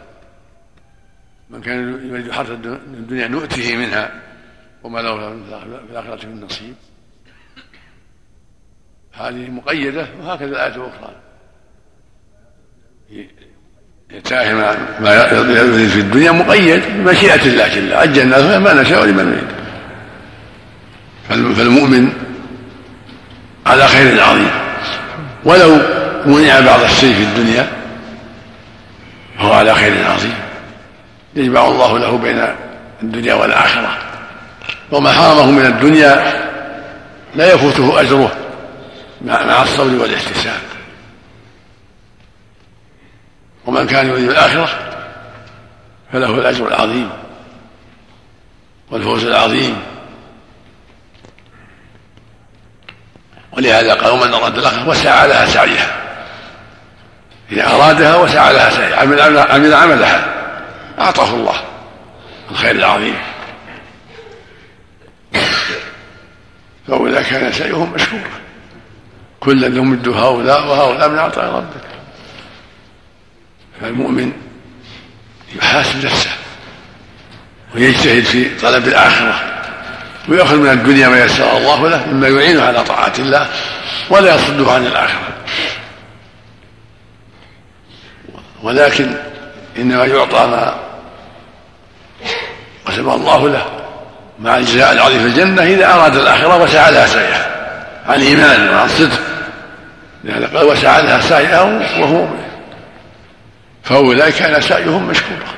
من 1.50 1.62
كان 1.62 2.10
يريد 2.10 2.32
حرث 2.32 2.52
الدنيا 2.52 3.28
نؤته 3.28 3.76
منها 3.76 4.22
وما 4.84 5.00
له 5.00 5.30
في 5.50 5.92
الآخرة 5.92 6.26
من 6.28 6.42
نصيب. 6.42 6.76
هذه 9.14 9.50
مقيدة 9.50 10.08
وهكذا 10.20 10.50
الآية 10.50 10.76
الأخرى. 10.76 11.16
يتاهي 14.12 14.56
ما 14.56 15.24
يريد 15.62 15.90
في 15.90 16.00
الدنيا 16.00 16.32
مقيد 16.32 16.82
بمشيئة 16.84 17.42
الله 17.42 17.76
جل 17.76 17.94
عجلنا 17.94 18.60
ما 18.60 18.82
نشاء 18.82 19.06
لمن 19.06 19.26
نريد. 19.26 19.59
فالمؤمن 21.30 22.14
على 23.66 23.88
خير 23.88 24.24
عظيم. 24.24 24.52
ولو 25.44 25.78
منع 26.26 26.60
بعض 26.60 26.82
الشيء 26.84 27.16
في 27.16 27.24
الدنيا 27.24 27.68
فهو 29.38 29.54
على 29.54 29.76
خير 29.76 30.08
عظيم. 30.08 30.34
يجمع 31.36 31.68
الله 31.68 32.00
له 32.00 32.18
بين 32.18 32.48
الدنيا 33.04 33.34
والآخرة. 33.34 33.98
وما 34.92 35.12
حرمه 35.12 35.52
من 35.52 35.66
الدنيا 35.66 36.34
لا 37.36 37.54
يفوته 37.54 38.02
أجره 38.02 38.32
مع 39.26 39.62
الصبر 39.64 40.02
والاحتساب. 40.02 40.60
ومن 43.66 43.88
كان 43.88 44.08
يريد 44.08 44.30
الآخرة 44.30 44.70
فله 46.14 46.30
الأجر 46.30 46.68
العظيم 46.68 47.10
والفوز 48.92 49.26
العظيم. 49.26 49.76
ولهذا 53.52 53.94
قال 53.94 54.12
ومن 54.12 54.34
أراد 54.34 54.58
الآخرة 54.58 54.90
وسعى 54.90 55.28
لها 55.28 55.46
سعيها. 55.46 55.96
إذا 57.52 57.68
أرادها 57.68 58.16
وسعى 58.16 58.54
لها 58.54 58.70
سعيها. 58.70 58.96
عمل 58.96 59.22
عمل 59.40 59.74
عملها. 59.74 60.34
أعطاه 61.00 61.34
الله. 61.34 61.56
الخير 62.52 62.72
العظيم. 62.72 63.16
فأولئك 66.88 67.28
كان 67.28 67.52
سعيهم 67.52 67.94
مشكورا. 67.94 68.40
كلا 69.40 69.68
نمد 69.68 70.08
هؤلاء 70.08 70.68
وهؤلاء 70.68 71.10
من 71.10 71.20
عطاء 71.20 71.46
ربك. 71.46 71.88
فالمؤمن 73.82 74.32
يحاسب 75.56 76.06
نفسه 76.06 76.30
ويجتهد 77.76 78.24
في 78.24 78.60
طلب 78.60 78.88
الآخرة. 78.88 79.59
ويأخذ 80.30 80.56
من 80.56 80.70
الدنيا 80.70 81.08
ما 81.08 81.24
يسر 81.24 81.58
الله 81.58 81.90
له 81.90 82.06
مما 82.08 82.28
يعينه 82.28 82.64
على 82.64 82.84
طاعة 82.84 83.14
الله 83.20 83.48
ولا 84.10 84.36
يصده 84.36 84.72
عن 84.72 84.86
الآخرة. 84.86 85.28
ولكن 88.64 89.14
إنما 89.78 90.06
يعطى 90.06 90.48
ما 90.48 90.76
قسم 92.86 93.10
الله 93.10 93.50
له 93.50 93.66
مع 94.40 94.58
الجزاء 94.58 94.92
العظيم 94.92 95.20
في 95.20 95.26
الجنة 95.26 95.64
إذا 95.64 95.94
أراد 95.94 96.16
الآخرة 96.16 96.64
وسعى 96.64 96.92
لها 96.92 97.08
سعيها 97.08 97.50
عن 98.08 98.22
إيمان 98.22 98.70
وعن 98.70 98.88
صدق. 98.88 99.20
لهذا 100.24 100.58
قال 100.58 100.68
وسعى 100.68 101.02
لها 101.02 101.22
سعيها 101.22 101.62
وهو 102.00 102.28
فأولئك 103.84 104.36
كان 104.36 104.62
سعيهم 104.62 105.08
مشكورا. 105.08 105.50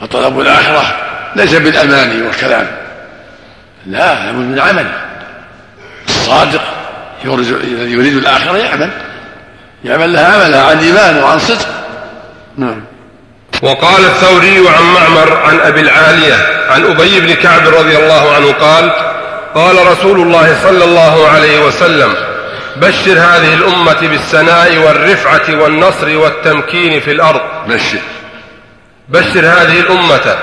فطلب 0.00 0.40
الآخرة 0.40 0.96
ليس 1.36 1.54
بالأماني 1.54 2.22
والكلام. 2.22 2.66
لا 3.86 4.14
لابد 4.14 4.38
من 4.38 4.58
عمل 4.58 4.86
الصادق 6.08 6.62
الذي 7.24 7.92
يريد 7.92 8.16
الآخرة 8.16 8.56
يعمل. 8.56 8.90
يعمل 9.84 10.12
لها 10.12 10.44
عملها 10.44 10.62
عن 10.62 10.78
إيمان 10.78 11.22
وعن 11.22 11.38
صدق. 11.38 11.68
نعم. 12.56 12.84
وقال 13.62 14.04
الثوري 14.04 14.68
عن 14.68 14.84
معمر 14.84 15.36
عن 15.36 15.60
أبي 15.60 15.80
العالية 15.80 16.34
عن 16.70 16.84
أبي 16.84 17.20
بن 17.20 17.34
كعب 17.34 17.68
رضي 17.68 17.96
الله 17.96 18.34
عنه 18.34 18.52
قال 18.52 18.90
قال 19.54 19.86
رسول 19.86 20.20
الله 20.20 20.56
صلى 20.62 20.84
الله 20.84 21.28
عليه 21.28 21.66
وسلم 21.66 22.14
بشر 22.76 23.12
هذه 23.12 23.54
الأمة 23.54 24.00
بالسناء 24.00 24.78
والرفعة 24.78 25.62
والنصر 25.62 26.16
والتمكين 26.16 27.00
في 27.00 27.12
الأرض. 27.12 27.40
بشر. 27.68 27.98
بشر 29.08 29.46
هذه 29.46 29.80
الأمة 29.80 30.36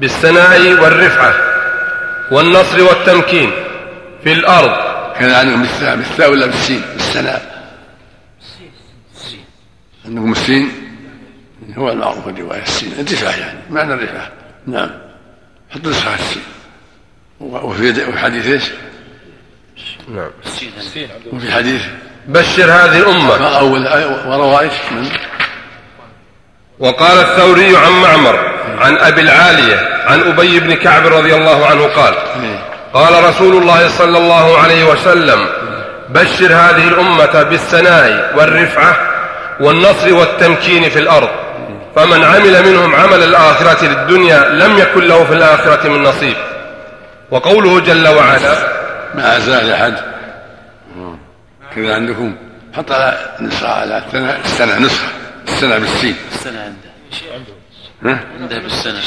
بالسناء 0.00 0.82
والرفعة 0.82 1.34
والنصر 2.32 2.82
والتمكين 2.82 3.50
في 4.24 4.32
الأرض. 4.32 4.88
كان 5.18 5.30
عندهم 5.30 5.62
بالثاء 5.62 5.96
بالثاء 5.96 6.30
ولا 6.30 6.46
بالسين؟ 6.46 6.82
بالسناء 6.94 7.68
عندكم 10.04 10.32
السين 10.32 10.72
هو 11.76 11.90
المعروف 11.92 12.28
الرواية 12.28 12.62
السين. 12.62 12.92
الرفعة 12.98 13.36
يعني 13.36 13.58
معنى 13.70 13.94
الرفعة. 13.94 14.30
نعم. 14.66 14.90
حط 15.70 15.86
نسخة 15.86 16.14
السين. 16.14 16.42
وفي 17.40 18.18
حديث 18.18 18.46
إيش؟ 18.46 18.64
نعم. 20.08 20.30
وفي 21.32 21.52
حديث؟ 21.52 21.82
بشر 22.26 22.72
هذه 22.72 22.98
الأمة. 22.98 23.58
أول 23.58 23.86
وروى 24.26 24.60
إيش؟ 24.60 24.72
وقال 26.78 27.18
الثوري 27.18 27.76
عن 27.76 27.92
معمر 27.92 28.57
عن 28.80 28.98
أبي 28.98 29.20
العالية 29.20 30.04
عن 30.06 30.20
أبي 30.20 30.60
بن 30.60 30.74
كعب 30.74 31.06
رضي 31.06 31.34
الله 31.34 31.66
عنه 31.66 31.86
قال 31.86 32.14
قال 32.94 33.24
رسول 33.24 33.62
الله 33.62 33.88
صلى 33.88 34.18
الله 34.18 34.58
عليه 34.58 34.84
وسلم 34.84 35.46
بشر 36.08 36.54
هذه 36.54 36.88
الأمة 36.88 37.42
بالسناء 37.42 38.32
والرفعة 38.36 38.96
والنصر 39.60 40.14
والتمكين 40.14 40.90
في 40.90 40.98
الأرض 40.98 41.28
فمن 41.96 42.24
عمل 42.24 42.66
منهم 42.66 42.94
عمل 42.94 43.22
الآخرة 43.22 43.84
للدنيا 43.84 44.48
لم 44.48 44.78
يكن 44.78 45.00
له 45.00 45.24
في 45.24 45.32
الآخرة 45.32 45.88
من 45.88 46.02
نصيب. 46.02 46.36
وقوله 47.30 47.80
جل 47.80 48.08
وعلا 48.08 48.54
ما 49.14 49.38
زال 49.38 49.70
أحد. 49.72 49.94
كذا 51.76 51.94
عندكم. 51.94 52.36
حط 52.76 52.92
على 52.92 53.18
نسخة 53.40 53.68
على 53.68 54.02
السنة 54.44 54.78
نسخة 54.78 55.08
السنة 55.48 55.78
بالسين. 55.78 56.16
السنة 56.32 56.60
عنده. 56.60 57.57
عنده 58.02 58.58
بالسنة. 58.58 59.00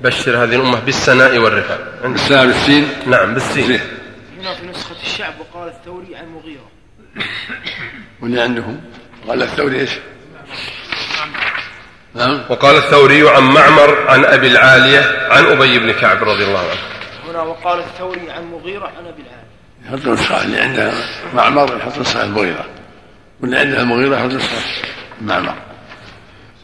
بشر 0.00 0.44
هذه 0.44 0.54
الأمة 0.54 0.80
بالسناء 0.80 1.38
والرفاء. 1.38 1.98
بالسناء 2.02 2.46
بالسين 2.46 2.88
نعم 3.06 3.34
بالسين. 3.34 3.80
هنا 4.40 4.54
في 4.54 4.66
نسخة 4.66 4.96
الشعب 5.02 5.34
وقال 5.40 5.68
الثوري 5.68 6.16
عن 6.16 6.28
مغيرة. 6.28 6.70
واللي 8.22 8.40
عندهم. 8.40 8.80
قال 9.28 9.42
الثوري 9.42 9.80
إيش؟ 9.80 9.90
نعم 12.14 12.40
وقال 12.48 12.76
الثوري 12.76 13.28
عن 13.28 13.42
معمر 13.42 14.08
عن 14.08 14.24
أبي 14.24 14.46
العالية 14.46 15.28
عن 15.30 15.44
أبي 15.44 15.78
بن 15.78 15.92
كعب 15.92 16.24
رضي 16.24 16.44
الله 16.44 16.58
عنه. 16.58 17.30
هنا 17.30 17.42
وقال 17.42 17.78
الثوري 17.78 18.30
عن 18.30 18.44
مغيرة 18.44 18.86
عن 18.86 19.06
أبي 19.06 19.22
العالية. 19.22 19.44
يحط 19.84 20.06
نسخة 20.06 20.44
اللي 20.44 20.60
عنده 20.60 20.92
معمر 21.34 21.76
يحط 21.76 21.98
نسخة 21.98 22.24
المغيرة 22.24 22.66
واللي 23.40 23.58
عنده 23.58 23.80
المغيرة 23.80 24.16
يحط 24.16 24.32
نسخة 24.32 24.56
معمر. 25.20 25.54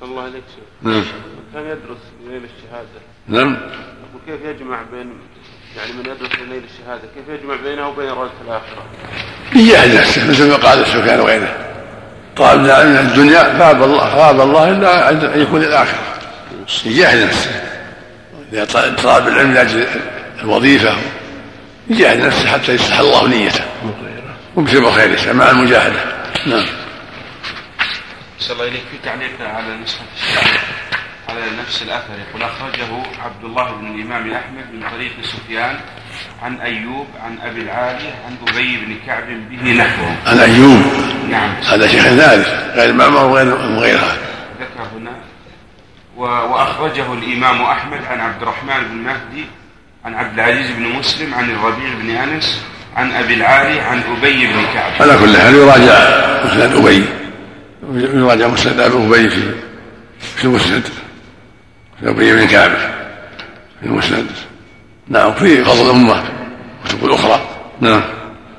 صلى 0.00 0.08
الله 0.08 0.22
عليك 0.22 0.44
شيخ 0.84 1.06
كان 1.54 1.64
يدرس 1.64 1.98
ليل 2.28 2.42
الشهادة. 2.44 3.00
نعم. 3.28 3.56
وكيف 4.14 4.40
يجمع 4.44 4.82
بين 4.92 5.12
يعني 5.76 5.92
من 5.92 6.00
يدرس 6.00 6.38
ليل 6.48 6.62
الشهادة 6.64 7.02
كيف 7.14 7.40
يجمع 7.40 7.56
بينه 7.56 7.88
وبين 7.88 8.08
إرادة 8.08 8.32
الآخرة؟ 8.44 8.84
يجاهد 9.54 9.94
نفسه 9.94 10.30
مثل 10.30 10.48
ما 10.48 10.56
قال 10.56 10.86
سفيان 10.86 11.20
وغيره 11.20 11.56
طالب 12.36 12.60
من 12.60 12.96
الدنيا 12.96 13.42
فاب 13.42 13.82
الله 13.82 14.14
فاب 14.14 14.40
الله 14.40 14.68
إلا 14.68 15.10
أن 15.10 15.40
يكون 15.40 15.62
الاخره 15.62 15.98
يجاهد 16.84 17.26
نفسه 17.26 17.50
إذا 18.52 18.64
طلب 19.02 19.28
العلم 19.28 19.54
لأجل 19.54 19.86
الوظيفة 20.42 20.96
يجاهد 21.90 22.26
نفسه 22.26 22.46
حتى 22.46 22.74
يصلح 22.74 22.98
الله 22.98 23.28
نيته. 23.28 23.64
وبسبب 24.56 24.90
خير 24.90 25.34
مع 25.34 25.50
المجاهدة. 25.50 26.00
نعم. 26.46 26.66
صلى 28.38 28.52
الله 28.52 28.68
إليك. 28.68 28.82
في 28.90 28.98
تعليق 29.04 29.30
على 29.40 29.76
نسخة 29.82 30.04
الشعر 30.16 30.60
على 31.30 31.40
نفس 31.62 31.82
الأثر. 31.82 32.14
يقول 32.28 32.42
أخرجه 32.42 32.90
عبد 33.24 33.44
الله 33.44 33.72
بن 33.72 33.86
الإمام 33.86 34.32
أحمد 34.32 34.74
من 34.74 34.90
طريق 34.90 35.12
سفيان 35.22 35.76
عن 36.42 36.60
أيوب 36.60 37.06
عن 37.24 37.38
أبي 37.42 37.60
العالية 37.60 38.14
عن 38.26 38.36
أبي 38.48 38.76
بن 38.76 38.96
كعب 39.06 39.26
به 39.50 39.72
نحوه. 39.72 40.16
عن 40.26 40.38
أيوب؟ 40.38 40.82
نعم. 41.30 41.50
هذا 41.72 41.86
شيخ 41.86 42.02
ثالث 42.02 42.48
غير 42.74 42.92
معمر 42.92 43.24
وغيرها 43.24 44.16
ذكر 44.60 44.96
هنا. 44.96 45.12
وأخرجه 46.16 47.12
الإمام 47.12 47.62
أحمد 47.62 48.04
عن 48.04 48.20
عبد 48.20 48.42
الرحمن 48.42 48.88
بن 48.90 48.96
مهدي 48.96 49.44
عن 50.04 50.14
عبد 50.14 50.38
العزيز 50.38 50.70
بن 50.70 50.82
مسلم 50.82 51.34
عن 51.34 51.50
الربيع 51.50 51.94
بن 52.02 52.10
أنس 52.10 52.64
عن 52.96 53.12
أبي 53.12 53.34
العالي 53.34 53.80
عن 53.80 54.02
أبي 54.16 54.46
بن 54.46 54.62
كعب. 54.74 54.92
على 55.00 55.18
كل 55.18 55.36
حال 55.36 55.54
يراجع 55.54 55.98
مسند 56.44 56.76
أبي. 56.76 57.04
يراجع 58.18 58.48
مسند 58.48 58.80
أبي 58.80 59.30
في 59.30 59.54
في 60.36 60.44
المسند. 60.44 60.82
في 62.00 62.08
أبي 62.08 62.32
بن 62.32 62.46
كعب 62.46 62.70
في 63.80 63.86
المسند 63.86 64.26
نعم 65.08 65.32
في 65.32 65.64
فضل 65.64 65.86
الأمة. 65.86 66.22
كتب 66.88 67.04
الأخرى 67.04 67.40
نعم 67.80 68.02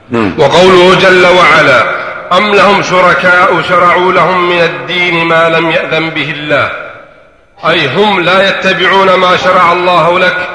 نعم. 0.10 0.34
وقوله 0.38 0.96
جل 0.96 1.26
وعلا 1.26 2.02
أم 2.38 2.56
لهم 2.56 2.82
شركاء 2.82 3.62
شرعوا 3.62 4.14
لهم 4.14 4.50
من 4.50 4.62
الدين 4.62 5.26
ما 5.26 5.50
لم 5.50 5.72
يأذن 5.72 6.10
به 6.10 6.32
الله. 6.32 6.72
أي 7.66 7.88
هم 7.88 8.20
لا 8.20 8.50
يتبعون 8.50 9.14
ما 9.14 9.38
شرع 9.38 9.72
الله 9.72 10.20
لك 10.20 10.50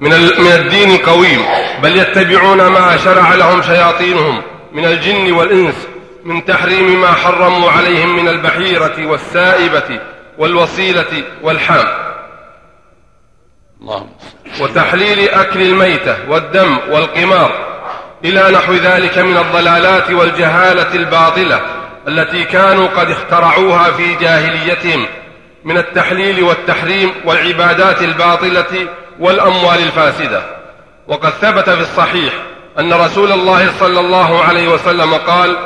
من 0.00 0.10
من 0.38 0.52
الدين 0.52 0.94
القويم 0.94 1.42
بل 1.82 1.96
يتبعون 1.96 2.66
ما 2.66 2.96
شرع 2.96 3.34
لهم 3.34 3.62
شياطينهم 3.62 4.42
من 4.72 4.84
الجن 4.84 5.32
والإنس 5.32 5.74
من 6.24 6.44
تحريم 6.44 7.00
ما 7.00 7.12
حرموا 7.12 7.70
عليهم 7.70 8.16
من 8.16 8.28
البحيرة 8.28 9.06
والسائبة 9.06 10.00
والوصيلة 10.38 11.22
والحام. 11.42 11.86
اللهم 13.80 14.08
وتحليل 14.60 15.28
أكل 15.28 15.62
الميتة 15.62 16.30
والدم 16.30 16.78
والقمار 16.90 17.66
إلى 18.24 18.50
نحو 18.50 18.72
ذلك 18.72 19.18
من 19.18 19.36
الضلالات 19.36 20.10
والجهالة 20.10 20.94
الباطلة 20.94 21.60
التي 22.08 22.44
كانوا 22.44 22.86
قد 22.86 23.10
اخترعوها 23.10 23.90
في 23.90 24.14
جاهليتهم 24.14 25.06
من 25.64 25.76
التحليل 25.76 26.42
والتحريم 26.42 27.12
والعبادات 27.24 28.02
الباطلة 28.02 28.88
والأموال 29.20 29.78
الفاسدة. 29.78 30.42
وقد 31.08 31.30
ثبت 31.30 31.70
في 31.70 31.80
الصحيح 31.80 32.34
أن 32.78 32.92
رسول 32.92 33.32
الله 33.32 33.72
صلى 33.78 34.00
الله 34.00 34.44
عليه 34.44 34.68
وسلم 34.68 35.14
قال 35.14 35.56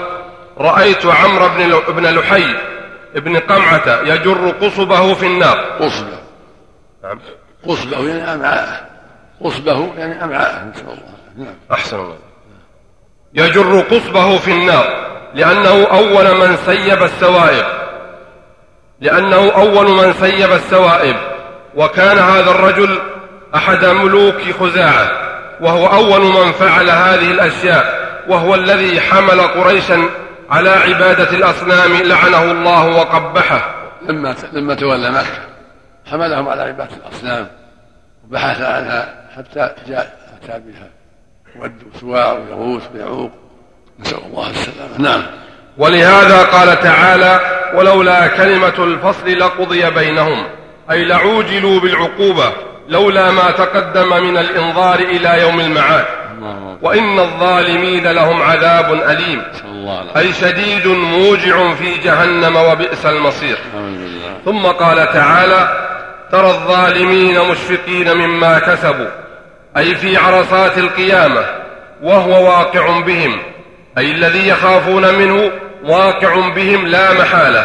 رأيت 0.59 1.07
عمرو 1.07 1.49
بن 1.49 1.94
بن 1.94 2.18
لحي 2.18 2.55
بن 3.14 3.37
قمعة 3.37 4.01
يجر 4.05 4.51
قصبه 4.61 5.14
في 5.14 5.27
النار. 5.27 5.59
قصبه. 5.81 6.18
نعم. 7.03 7.20
قصبه 7.66 8.09
يعني 8.09 8.35
أمعاءه 8.35 8.81
قصبه 9.44 9.94
يعني 9.99 10.25
أمعاءه 10.25 10.64
نسأل 10.64 10.85
الله. 10.85 11.14
نعم. 11.37 11.55
أحسن 11.73 11.96
الله. 11.96 12.18
يجر 13.35 13.81
قصبه 13.81 14.38
في 14.38 14.51
النار 14.51 15.11
لأنه 15.35 15.85
أول 15.85 16.37
من 16.37 16.57
سيب 16.57 17.03
السوائق 17.03 17.66
لأنه 19.01 19.51
أول 19.51 19.90
من 19.90 20.12
سيب 20.12 20.53
السوائب. 20.53 21.16
وكان 21.77 22.18
هذا 22.18 22.51
الرجل 22.51 22.99
أحد 23.55 23.85
ملوك 23.85 24.42
خزاعة 24.61 25.11
وهو 25.61 25.87
أول 25.87 26.20
من 26.20 26.53
فعل 26.53 26.90
هذه 26.90 27.31
الأشياء 27.31 28.01
وهو 28.29 28.55
الذي 28.55 29.01
حمل 29.01 29.40
قريشا 29.40 30.03
على 30.51 30.70
عبادة 30.70 31.31
الأصنام 31.31 31.92
لعنه 31.92 32.42
الله 32.42 32.87
وقبحه. 32.87 33.75
لما 34.09 34.35
لما 34.53 34.75
تولى 34.75 35.11
مكة. 35.11 35.50
حملهم 36.11 36.49
على 36.49 36.62
عبادة 36.62 36.96
الأصنام 36.96 37.49
وبحث 38.25 38.61
عنها 38.62 39.14
حتى 39.37 39.75
جاء 39.88 40.18
أتى 40.42 40.61
بها 40.61 40.88
ود 41.62 41.73
وسواع 41.94 42.33
ويغوث 42.33 42.83
ويعوق. 42.94 43.31
نسأل 44.01 44.18
الله 44.27 44.51
السلامة. 44.51 44.99
نعم. 44.99 45.23
ولهذا 45.79 46.42
قال 46.42 46.81
تعالى 46.81 47.40
ولولا 47.75 48.27
كلمة 48.27 48.85
الفصل 48.85 49.38
لقضي 49.38 49.90
بينهم. 49.90 50.46
أي 50.90 51.05
لعوجلوا 51.05 51.81
بالعقوبة 51.81 52.53
لولا 52.88 53.31
ما 53.31 53.51
تقدم 53.51 54.23
من 54.23 54.37
الإنظار 54.37 54.99
إلى 54.99 55.40
يوم 55.40 55.61
المعاد. 55.61 56.05
وإن 56.83 57.18
الظالمين 57.18 58.07
لهم 58.07 58.42
عذاب 58.42 58.92
أليم. 58.92 59.42
أي 60.16 60.33
شديد 60.33 60.87
موجع 60.87 61.75
في 61.75 61.99
جهنم 61.99 62.57
وبئس 62.57 63.07
المصير. 63.07 63.59
ثم 64.44 64.66
قال 64.66 65.12
تعالى 65.12 65.89
ترى 66.33 66.51
الظالمين 66.51 67.40
مشفقين 67.51 68.14
مما 68.14 68.59
كسبوا 68.59 69.11
أي 69.77 69.95
في 69.95 70.16
عرصات 70.16 70.79
القيامة 70.79 71.45
وهو 72.03 72.45
واقع 72.45 73.01
بهم 73.01 73.38
أي 73.99 74.11
الذي 74.11 74.49
يخافون 74.49 75.14
منه 75.14 75.51
واقع 75.85 76.49
بهم 76.49 76.87
لا 76.87 77.12
محالة. 77.12 77.61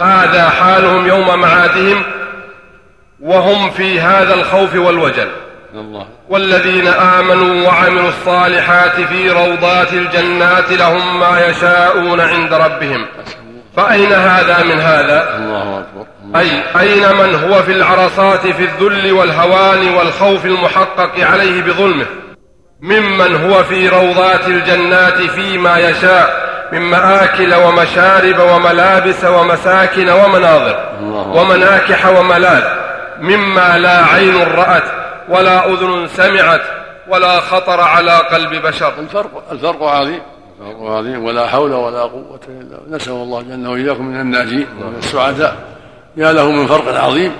هذا 0.00 0.48
حالهم 0.48 1.06
يوم 1.06 1.40
معادهم 1.40 2.02
وهم 3.20 3.70
في 3.70 4.00
هذا 4.00 4.34
الخوف 4.34 4.74
والوجل. 4.74 5.28
والذين 6.28 6.88
آمنوا 6.88 7.66
وعملوا 7.66 8.08
الصالحات 8.08 9.00
في 9.00 9.30
روضات 9.30 9.92
الجنات 9.92 10.72
لهم 10.72 11.20
ما 11.20 11.46
يشاءون 11.46 12.20
عند 12.20 12.54
ربهم. 12.54 13.06
فأين 13.78 14.12
هذا 14.12 14.62
من 14.62 14.80
هذا؟ 14.80 15.36
الله 15.36 15.78
أكبر. 15.78 16.06
أي 16.40 16.62
أين 16.80 17.16
من 17.16 17.34
هو 17.34 17.62
في 17.62 17.72
العرصات 17.72 18.40
في 18.40 18.62
الذل 18.62 19.12
والهوان 19.12 19.94
والخوف 19.94 20.44
المحقق 20.44 21.10
عليه 21.20 21.62
بظلمه؟ 21.62 22.06
ممن 22.80 23.50
هو 23.50 23.64
في 23.64 23.88
روضات 23.88 24.46
الجنات 24.46 25.18
فيما 25.18 25.78
يشاء 25.78 26.48
من 26.72 26.80
مآكل 26.80 27.54
ومشارب 27.54 28.38
وملابس 28.38 29.24
ومساكن 29.24 30.08
ومناظر 30.08 30.88
ومناكح 31.34 32.06
وملاذ 32.06 32.64
مما 33.20 33.78
لا 33.78 34.04
عين 34.04 34.42
رأت 34.42 34.84
ولا 35.28 35.66
أذن 35.66 36.08
سمعت 36.16 36.62
ولا 37.08 37.40
خطر 37.40 37.80
على 37.80 38.16
قلب 38.16 38.66
بشر. 38.66 38.92
الفرق 38.98 39.44
الفرق 39.52 39.82
عظيم 39.82 40.22
الفرق 40.60 40.82
عظيم 40.82 41.24
ولا 41.24 41.46
حول 41.46 41.72
ولا 41.72 42.02
قوة 42.02 42.40
إلا 42.48 42.96
نسأل 42.96 43.12
الله 43.12 43.42
جل 43.42 43.66
وإياكم 43.66 44.06
من 44.06 44.20
الناجين 44.20 44.66
ومن 44.82 44.98
السعداء. 44.98 45.56
يا 46.16 46.32
له 46.32 46.50
من 46.50 46.66
فرق 46.66 47.00
عظيم. 47.00 47.32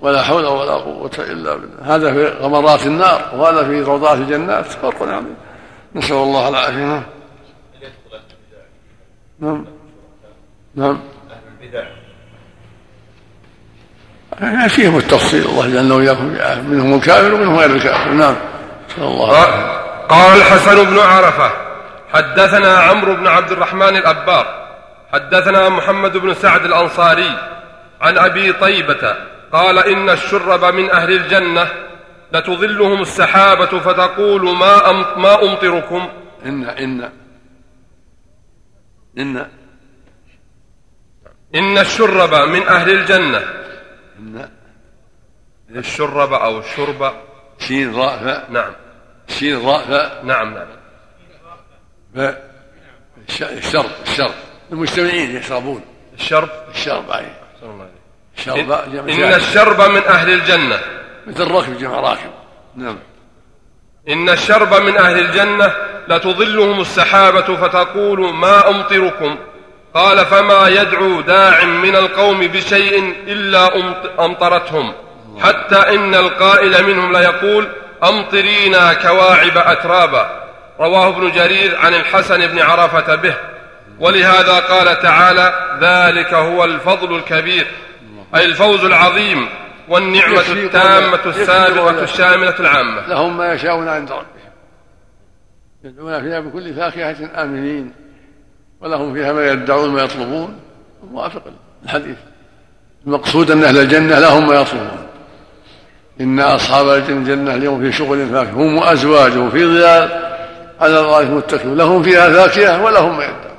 ولا 0.00 0.22
حول 0.22 0.46
ولا 0.46 0.72
قوة 0.72 1.10
إلا 1.18 1.54
بالله. 1.54 1.94
هذا 1.94 2.12
في 2.12 2.26
غمرات 2.26 2.86
النار 2.86 3.30
وهذا 3.36 3.64
في 3.64 3.82
روضات 3.82 4.18
الجنات. 4.18 4.66
فرق 4.66 5.02
عظيم. 5.02 5.34
نسأل 5.94 6.16
الله 6.16 6.48
العافية. 6.48 6.84
نعم. 6.84 7.06
نعم. 9.40 9.64
نعم. 10.74 10.98
يعني 14.40 14.68
فيهم 14.68 14.96
التفصيل. 14.96 15.44
الله 15.44 15.68
جل 15.68 15.92
وإياكم 15.92 16.36
منهم 16.70 16.94
الكافر 16.94 17.34
ومنهم 17.34 17.56
غير 17.56 17.70
الكافر. 17.70 18.10
نعم. 18.10 18.34
نسأل 18.88 19.02
الله 19.02 19.44
قال 20.08 20.36
الحسن 20.36 20.84
بن 20.84 20.98
عرفة. 20.98 21.65
حدثنا 22.12 22.78
عمرو 22.78 23.14
بن 23.14 23.26
عبد 23.26 23.52
الرحمن 23.52 23.96
الأبار 23.96 24.66
حدثنا 25.12 25.68
محمد 25.68 26.16
بن 26.16 26.34
سعد 26.34 26.64
الأنصاري 26.64 27.30
عن 28.00 28.18
أبي 28.18 28.52
طيبة 28.52 29.16
قال 29.52 29.78
إن 29.78 30.10
الشرب 30.10 30.64
من 30.64 30.90
أهل 30.90 31.12
الجنة 31.12 31.68
لتظلهم 32.32 33.02
السحابة 33.02 33.78
فتقول 33.80 34.56
ما 34.56 34.92
ما 35.16 35.42
أمطركم؟ 35.42 36.08
إن 36.44 36.64
إن 36.64 37.10
إن 39.18 39.46
إن 41.54 41.78
الشرب 41.78 42.34
من 42.34 42.62
أهل 42.62 42.90
الجنة. 42.90 43.42
إن 44.18 44.48
الشرب 45.76 46.32
أو 46.32 46.58
الشرب. 46.58 47.12
شين 47.58 47.94
راء 47.94 48.18
فاء 48.18 48.50
نعم. 48.50 48.72
شين 49.28 49.66
راء 49.66 49.84
فاء 49.84 50.24
نعم 50.24 50.54
نعم. 50.54 50.66
الشرب 52.16 53.90
الشرب 54.06 54.30
المجتمعين 54.72 55.36
يشربون. 55.36 55.84
الشرب؟ 56.18 56.48
الشرب 56.74 57.10
أي. 57.10 57.26
الشرب 58.38 58.70
إن 59.08 59.34
الشرب 59.34 59.80
من 59.80 60.02
أهل 60.02 60.32
الجنة. 60.32 60.80
مثل 61.26 61.42
الركب 61.42 61.78
جمع 61.78 62.00
راكب. 62.00 62.30
نعم. 62.76 62.98
إن 64.08 64.28
الشرب 64.28 64.74
من 64.74 64.96
أهل 64.98 65.18
الجنة 65.18 65.72
لتظلهم 66.08 66.80
السحابة 66.80 67.56
فتقول 67.56 68.34
ما 68.34 68.68
أمطركم؟ 68.68 69.38
قال 69.94 70.26
فما 70.26 70.68
يدعو 70.68 71.20
داع 71.20 71.64
من 71.64 71.96
القوم 71.96 72.40
بشيء 72.40 73.14
إلا 73.26 73.70
أمطرتهم. 74.24 74.92
حتى 75.38 75.76
إن 75.76 76.14
القائل 76.14 76.84
منهم 76.86 77.12
ليقول 77.16 77.68
أمطرينا 78.04 78.94
كواعب 78.94 79.58
أترابا. 79.58 80.45
رواه 80.80 81.08
ابن 81.08 81.30
جرير 81.30 81.76
عن 81.76 81.94
الحسن 81.94 82.46
بن 82.46 82.58
عرفة 82.58 83.14
به. 83.14 83.34
ولهذا 84.00 84.58
قال 84.58 85.02
تعالى 85.02 85.78
ذلك 85.80 86.34
هو 86.34 86.64
الفضل 86.64 87.16
الكبير 87.16 87.66
أي 88.36 88.44
الفوز 88.44 88.84
العظيم 88.84 89.48
والنعمة 89.88 90.52
التامة 90.52 91.26
السابقة 91.26 92.02
الشاملة 92.02 92.54
العامة. 92.60 93.06
لهم 93.06 93.36
ما 93.36 93.52
يشاءون 93.52 93.88
عند 93.88 94.10
ربهم. 94.10 94.26
يدعون 95.84 96.22
فيها 96.22 96.40
بكل 96.40 96.74
فاكهة 96.74 97.42
آمنين 97.42 97.92
ولهم 98.80 99.14
فيها 99.14 99.32
ما 99.32 99.50
يدعون 99.50 99.90
ما 99.90 100.02
يطلبون. 100.02 100.60
موافق 101.10 101.42
الحديث. 101.84 102.16
المقصود 103.06 103.50
أن 103.50 103.64
أهل 103.64 103.78
الجنة 103.78 104.18
لهم 104.18 104.48
ما 104.48 104.54
يطلبون. 104.54 105.06
إن 106.20 106.40
أصحاب 106.40 106.88
الجنة 106.88 107.54
اليوم 107.54 107.80
في 107.80 107.92
شغل 107.92 108.28
فاكهة 108.28 108.52
هم 108.52 108.76
وأزواجهم 108.76 109.50
في 109.50 109.66
ظلال. 109.66 110.25
على 110.80 111.00
الغاية 111.00 111.26
متكئون 111.26 111.76
لهم 111.76 112.02
فيها 112.02 112.30
فاكهة 112.30 112.84
ولهم 112.84 113.16
ما 113.16 113.24
يدعون 113.24 113.56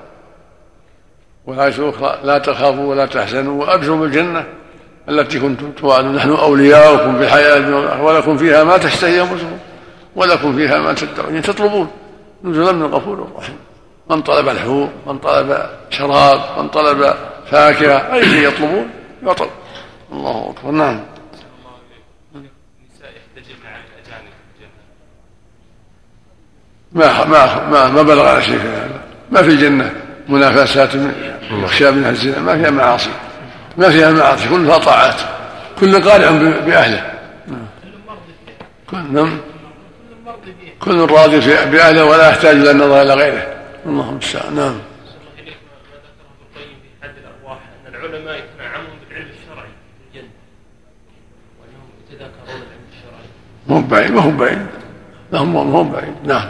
والآية 1.46 1.90
أخرى 1.90 2.20
لا 2.24 2.38
تخافوا 2.38 2.86
ولا 2.86 3.06
تحزنوا 3.06 3.62
وأبشروا 3.62 3.98
بالجنة 3.98 4.46
التي 5.10 5.40
كنتم 5.40 5.72
توعدون 5.72 6.16
نحن 6.16 6.30
أولياؤكم 6.30 7.18
في 7.18 7.24
الحياة 7.24 7.58
الدنيا 7.58 8.02
ولكم 8.02 8.38
فيها 8.38 8.64
ما 8.64 8.78
تشتهي 8.78 9.22
أنفسكم 9.22 9.58
ولكم 10.16 10.56
فيها 10.56 10.80
ما 10.80 10.94
تدعون. 10.94 11.28
يعني 11.30 11.42
تطلبون 11.42 11.88
نزلا 12.44 12.72
من 12.72 12.94
غفور 12.94 13.28
رحيم 13.38 13.58
من 14.10 14.22
طلب 14.22 14.50
الحور 14.50 14.90
من 15.08 15.18
طلب 15.18 15.66
شراب 15.90 16.40
من 16.58 16.68
طلب 16.68 17.14
فاكهة 17.52 18.14
أي 18.14 18.26
شيء 18.26 18.48
يطلبون 18.48 18.90
يطلب. 19.24 19.50
الله 20.12 20.54
أكبر. 20.58 20.72
نعم. 20.72 21.00
ما 26.91 27.26
ما 27.26 27.69
ما, 27.69 27.89
ما 27.89 28.02
بلغ 28.02 28.39
شيء 28.39 28.58
في 28.58 28.67
هذا. 28.67 29.02
ما 29.32 29.41
في 29.41 29.50
الجنة 29.50 29.91
منافسات 30.30 30.89
يخشى 31.52 31.91
منها 31.91 32.10
الزنا. 32.10 32.39
ما 32.39 32.58
فيها 32.58 32.69
معاصي. 32.69 33.10
ما 33.78 33.89
فيها 33.89 34.12
معاصي. 34.12 34.50
كلها 34.50 34.77
طاعات. 34.77 35.21
كل 35.79 36.10
قارع 36.10 36.31
بأهله. 36.65 37.13
كل 38.90 39.13
نعم. 39.13 39.38
كل 40.79 41.00
راضي 41.00 41.40
بأهله 41.40 42.06
ولا 42.06 42.29
يحتاج 42.29 42.56
إلى 42.56 42.71
النظر 42.71 43.02
إلى 43.02 43.13
غيره. 43.13 43.48
اللهم 43.85 44.10
المستعان 44.10 44.56
نعم. 44.56 44.79
العلماء 47.88 48.35
يتنعمون 48.35 48.98
بالعلم 49.10 49.27
الشرعي 49.42 49.69
الجنة 50.08 50.29
يتذاكرون 52.12 52.48
العلم 52.48 52.81
الشرعي 52.94 53.27
مو 53.67 53.81
بعيد 53.81 54.12
ما 54.12 54.38
بعيد. 54.38 54.67
لا 55.31 55.40
هو 55.40 55.83
بعيد. 55.83 56.15
نعم. 56.23 56.50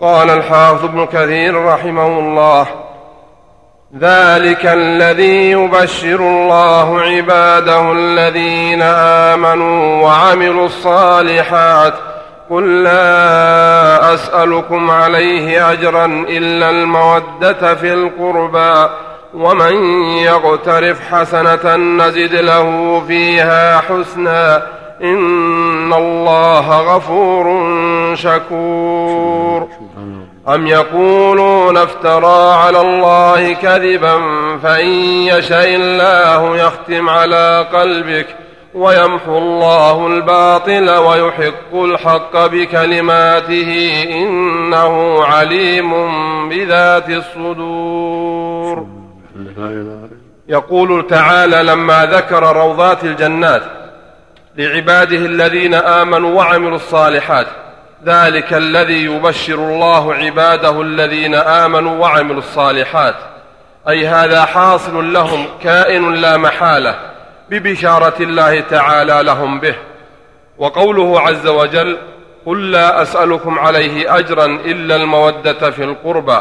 قال 0.00 0.30
الحافظ 0.30 0.84
ابن 0.84 1.06
كثير 1.06 1.64
رحمه 1.64 2.06
الله 2.06 2.66
ذلك 4.00 4.66
الذي 4.66 5.50
يبشر 5.50 6.20
الله 6.20 7.00
عباده 7.00 7.92
الذين 7.92 8.82
آمنوا 9.32 10.02
وعملوا 10.02 10.66
الصالحات. 10.66 11.94
قل 12.50 12.82
لا 12.82 14.14
أسألكم 14.14 14.90
عليه 14.90 15.72
أجرا 15.72 16.04
إلا 16.28 16.70
المودة 16.70 17.74
في 17.74 17.92
القربى 17.92 18.90
ومن 19.34 19.74
يقترف 20.16 21.00
حسنة 21.14 21.76
نزد 21.76 22.34
له 22.34 23.02
فيها 23.08 23.80
حسنا. 23.80 24.62
إن 25.02 25.92
الله 25.92 26.96
غفور 26.96 27.46
شكور. 28.14 29.68
أم 30.48 30.66
يقولون 30.66 31.76
افترى 31.76 32.52
على 32.52 32.80
الله 32.80 33.52
كذبا 33.52 34.18
فإن 34.62 34.88
يشاء 35.32 35.74
الله 35.74 36.56
يختم 36.56 37.08
على 37.08 37.66
قلبك 37.72 38.26
ويمحو 38.74 39.38
الله 39.38 40.06
الباطل 40.06 40.90
ويحق 40.90 41.74
الحق 41.74 42.46
بكلماته 42.46 44.02
إنه 44.10 45.24
عليم 45.24 45.92
بذات 46.48 47.10
الصدور. 47.10 48.86
يقول 50.48 51.06
تعالى 51.06 51.62
لما 51.62 52.06
ذكر 52.06 52.56
روضات 52.56 53.04
الجنات 53.04 53.62
لعباده 54.56 55.16
الذين 55.16 55.74
آمنوا 55.74 56.34
وعملوا 56.34 56.76
الصالحات. 56.76 57.46
ذلك 58.04 58.52
الذي 58.52 59.04
يبشر 59.04 59.54
الله 59.54 60.14
عباده 60.14 60.80
الذين 60.80 61.34
آمنوا 61.34 61.98
وعملوا 61.98 62.38
الصالحات. 62.38 63.14
أي 63.88 64.06
هذا 64.06 64.44
حاصل 64.44 65.12
لهم 65.12 65.46
كائن 65.62 66.14
لا 66.14 66.36
محالة 66.36 66.98
ببشارة 67.50 68.14
الله 68.20 68.60
تعالى 68.60 69.22
لهم 69.22 69.60
به. 69.60 69.74
وقوله 70.58 71.20
عز 71.20 71.46
وجل 71.46 71.98
قل 72.46 72.70
لا 72.70 73.02
أسألكم 73.02 73.58
عليه 73.58 74.18
أجرا 74.18 74.44
إلا 74.44 74.96
المودة 74.96 75.70
في 75.70 75.84
القربى 75.84 76.38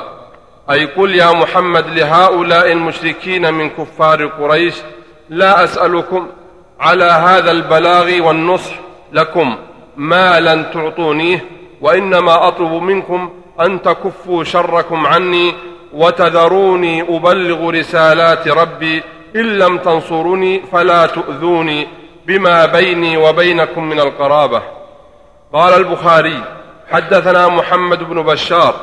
أي 0.71 0.85
قل 0.85 1.15
يا 1.15 1.31
محمد 1.31 1.87
لهؤلاء 1.87 2.71
المشركين 2.71 3.53
من 3.53 3.69
كفار 3.69 4.25
قريش 4.25 4.75
لا 5.29 5.63
أسألكم 5.63 6.29
على 6.85 7.05
هذا 7.05 7.51
البلاغ 7.51 8.21
والنصح 8.21 8.73
لكم 9.13 9.55
مالا 9.97 10.61
تعطونيه 10.61 11.45
وإنما 11.81 12.47
أطلب 12.47 12.71
منكم 12.71 13.29
أن 13.59 13.81
تكفوا 13.81 14.43
شركم 14.43 15.07
عني 15.07 15.53
وتذروني 15.93 17.01
أبلغ 17.01 17.69
رسالات 17.69 18.47
ربي 18.47 19.03
إن 19.35 19.57
لم 19.59 19.77
تنصروني 19.77 20.61
فلا 20.71 21.05
تؤذوني 21.05 21.87
بما 22.25 22.65
بيني 22.65 23.17
وبينكم 23.17 23.83
من 23.83 23.99
القرابة. 23.99 24.61
قال 25.53 25.73
البخاري 25.73 26.43
حدثنا 26.91 27.47
محمد 27.47 28.03
بن 28.03 28.21
بشار 28.21 28.75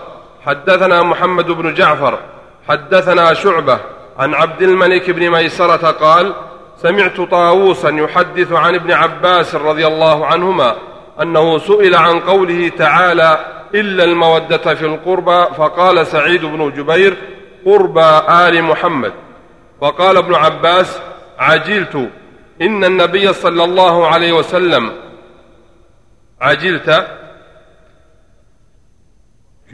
حدثنا 0.46 1.02
محمد 1.02 1.46
بن 1.46 1.74
جعفر 1.74 2.18
حدثنا 2.68 3.34
شعبة 3.34 3.78
عن 4.18 4.34
عبد 4.34 4.62
الملك 4.62 5.10
بن 5.10 5.30
ميسرة 5.30 5.90
قال 5.90 6.34
سمعت 6.82 7.20
طاووسا 7.20 7.88
يحدث 7.90 8.52
عن 8.52 8.74
ابن 8.74 8.92
عباس 8.92 9.54
رضي 9.54 9.86
الله 9.86 10.26
عنهما 10.26 10.76
أنه 11.22 11.58
سئل 11.58 11.94
عن 11.94 12.20
قوله 12.20 12.68
تعالى 12.68 13.46
إلا 13.74 14.04
المودة 14.04 14.74
في 14.74 14.86
القربى 14.86 15.54
فقال 15.54 16.06
سعيد 16.06 16.44
بن 16.44 16.70
جبير 16.70 17.16
قربى 17.64 18.20
آل 18.48 18.62
محمد 18.62 19.12
وقال 19.80 20.16
ابن 20.16 20.34
عباس 20.34 21.00
عجلت 21.38 22.10
إن 22.62 22.84
النبي 22.84 23.32
صلى 23.32 23.64
الله 23.64 24.06
عليه 24.06 24.32
وسلم 24.32 24.92
عجلت 26.40 27.06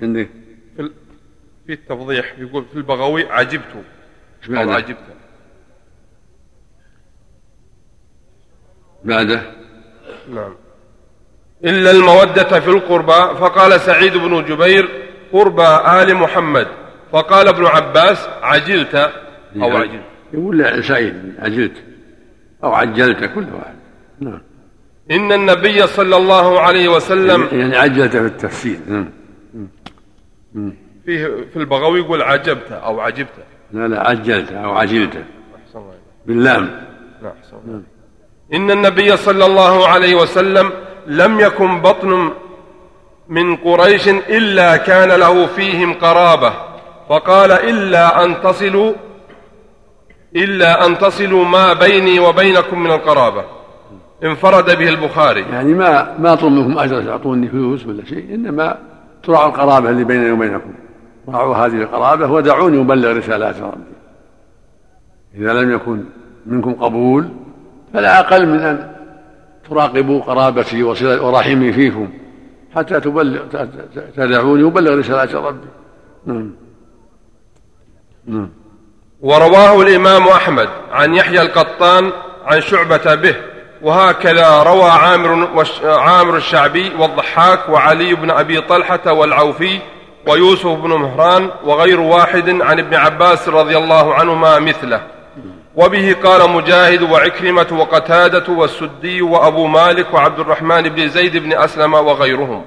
عندك؟ 0.03 0.29
في 0.77 0.83
ال- 0.83 0.93
التفضيح 1.71 2.33
يقول 2.39 2.65
في 2.73 2.77
البغوي 2.77 3.27
عجبت 3.33 3.85
إيش؟ 4.43 4.59
عجبت 4.75 4.99
بعده؟ 9.09 9.43
نعم. 10.31 10.55
إلا 11.65 11.91
المودة 11.91 12.61
في 12.61 12.69
القربى 12.69 13.39
فقال 13.39 13.81
سعيد 13.81 14.17
بن 14.17 14.45
جبير 14.45 14.89
قربى 15.33 15.67
آل 16.03 16.15
محمد. 16.15 16.67
فقال 17.13 17.49
ابن 17.49 17.67
عباس 17.67 18.29
عجلت. 18.43 18.95
أو 19.57 19.77
عجلت. 19.77 20.03
يقول 20.33 20.59
لا 20.59 20.83
سعيد 20.83 21.35
عجلت. 21.39 21.85
أو 22.65 22.73
عجلت 22.73 23.25
كل 23.35 23.47
واحد. 23.55 23.77
نعم. 24.21 24.41
إن 25.11 25.33
النبي 25.33 25.87
صلى 25.87 26.17
الله 26.17 26.61
عليه 26.61 26.89
وسلم 26.89 27.49
يعني 27.53 27.77
عجلت 27.77 28.17
في 28.17 28.27
التفسير 28.27 28.79
نعم. 28.89 29.09
فيه 31.07 31.27
في 31.53 31.57
البغوي 31.57 32.01
يقول 32.01 32.23
عجبت 32.23 32.73
أو 32.73 33.01
عجبت. 33.01 33.35
لا 33.73 33.89
لا 33.89 34.09
عجلت 34.09 34.53
أو 34.53 34.71
عجلت. 34.71 35.17
أحسن 35.17 35.79
الله 35.79 35.91
إليك. 35.91 36.27
باللام. 36.27 36.65
نعم 37.23 37.33
أحسن 37.43 37.57
الله 37.57 37.75
إليك. 37.75 37.98
إن 38.55 38.71
النبي 38.71 39.17
صلى 39.17 39.47
الله 39.47 39.89
عليه 39.89 40.15
وسلم 40.15 40.71
لم 41.07 41.41
يكن 41.41 41.81
بطن 41.81 42.31
من 43.29 43.57
قريش 43.57 44.09
إلا 44.09 44.77
كان 44.77 45.09
له 45.09 45.47
فيهم 45.47 45.95
قرابة. 45.95 46.53
فقال 47.09 47.53
إلا 47.53 48.25
أن 48.25 48.41
تصلوا 48.43 48.93
إلا 50.37 50.87
أن 50.87 50.99
تصلوا 50.99 51.45
ما 51.45 51.73
بيني 51.73 52.21
وبينكم 52.21 52.83
من 52.83 52.91
القرابة. 52.91 53.45
انفرد 54.25 54.79
به 54.79 54.89
البخاري. 54.89 55.41
يعني 55.41 55.75
ما 55.75 56.15
ما 56.19 56.33
اطلب 56.33 56.53
منكم 56.53 56.79
أجر 56.79 57.03
تعطوني 57.03 57.49
فلوس 57.49 57.87
ولا 57.87 58.05
شيء 58.05 58.35
إنما 58.35 58.79
تراعوا 59.23 59.49
القرابة 59.49 59.91
اللي 59.91 60.05
بيني 60.05 60.31
وبينكم. 60.31 60.73
راعوا 61.29 61.57
هذه 61.57 61.83
القرابة 61.83 62.33
ودعوني 62.33 62.81
أبلغ 62.81 63.13
رسالات 63.13 63.61
ربي. 63.61 63.99
إذا 65.35 65.53
لم 65.53 65.73
يكن 65.73 66.05
منكم 66.47 66.73
قبول 66.73 67.29
فلا 67.95 68.21
أقل 68.21 68.47
من 68.47 68.61
أن 68.61 68.95
تراقبوا 69.71 70.23
قرابتي 70.23 70.83
ورحمي 70.83 71.73
فيكم 71.73 72.09
حتى 72.75 73.01
تبلغ 73.01 73.41
تدعوني 74.17 74.69
أبلغ 74.69 74.99
رسالات 74.99 75.35
ربي. 75.35 75.69
نعم. 76.27 76.51
نعم. 78.27 78.51
ورواه 79.21 79.83
الإمام 79.83 80.29
أحمد 80.29 80.69
عن 80.93 81.15
يحيى 81.15 81.43
القطان 81.43 82.13
عن 82.47 82.61
شعبة 82.61 83.15
به 83.15 83.35
وهكذا 83.83 84.63
روى 84.63 84.91
عامر, 84.91 85.49
عامر 85.85 86.37
الشعبي 86.37 86.93
والضحاك 86.99 87.69
وعلي 87.69 88.15
بن 88.15 88.31
أبي 88.31 88.61
طلحة 88.61 89.13
والعوفي 89.13 89.79
ويوسف 90.27 90.67
بن 90.67 90.91
مهران 90.91 91.51
وغير 91.65 92.01
واحد 92.01 92.49
عن 92.49 92.79
ابن 92.79 92.95
عباس 92.95 93.49
رضي 93.49 93.77
الله 93.77 94.15
عنهما 94.15 94.59
مثله. 94.59 95.01
وبه 95.77 96.17
قال 96.25 96.51
مجاهد 96.51 97.03
وعكرمة 97.03 97.67
وقتادة 97.73 98.53
والسدي 98.53 99.23
وأبو 99.23 99.67
مالك 99.67 100.15
وعبد 100.15 100.41
الرحمن 100.41 100.83
بن 100.83 101.09
زيد 101.09 101.37
بن 101.37 101.53
أسلم 101.53 101.95
وغيرهم. 101.95 102.65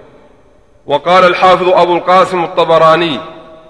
وقال 0.86 1.26
الحافظ 1.26 1.70
أبو 1.70 1.98
القاسم 1.98 2.44
الطبراني 2.44 3.20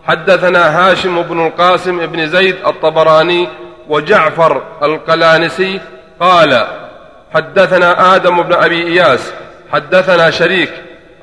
حدثنا 0.08 0.90
هاشم 0.92 1.22
بن 1.22 1.46
القاسم 1.46 2.06
بن 2.06 2.28
زيد 2.28 2.56
الطبراني 2.68 3.48
وجعفر 3.90 4.62
القلانسي 4.84 5.82
قال 6.20 6.68
حدثنا 7.34 8.16
آدم 8.16 8.44
بن 8.44 8.54
أبي 8.54 8.88
إياس 8.88 9.34
حدثنا 9.74 10.30
شريك 10.30 10.72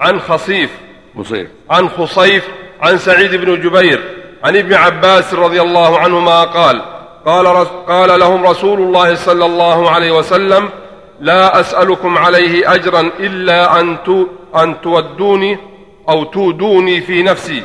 عن 0.00 0.20
خصيف 0.20 0.70
مصير 1.14 1.48
عن 1.70 1.88
خصيف 1.88 2.48
عن 2.82 2.98
سعيد 2.98 3.34
بن 3.34 3.60
جبير 3.60 4.04
عن 4.44 4.56
ابن 4.56 4.74
عباس 4.74 5.34
رضي 5.34 5.62
الله 5.62 5.98
عنهما 5.98 6.44
قال 6.44 6.82
قال, 7.28 7.46
رس 7.46 7.66
قال 7.66 8.20
لهم 8.20 8.46
رسول 8.46 8.80
الله 8.80 9.14
صلى 9.14 9.46
الله 9.46 9.90
عليه 9.90 10.10
وسلم 10.18 10.68
لا 11.20 11.60
أسألكم 11.60 12.18
عليه 12.18 12.74
أجرا 12.74 13.00
إلا 13.00 13.80
أن, 13.80 13.96
تو 14.04 14.26
أن 14.56 14.80
تودوني 14.80 15.58
أو 16.08 16.24
تودوني 16.24 17.00
في 17.00 17.22
نفسي. 17.22 17.62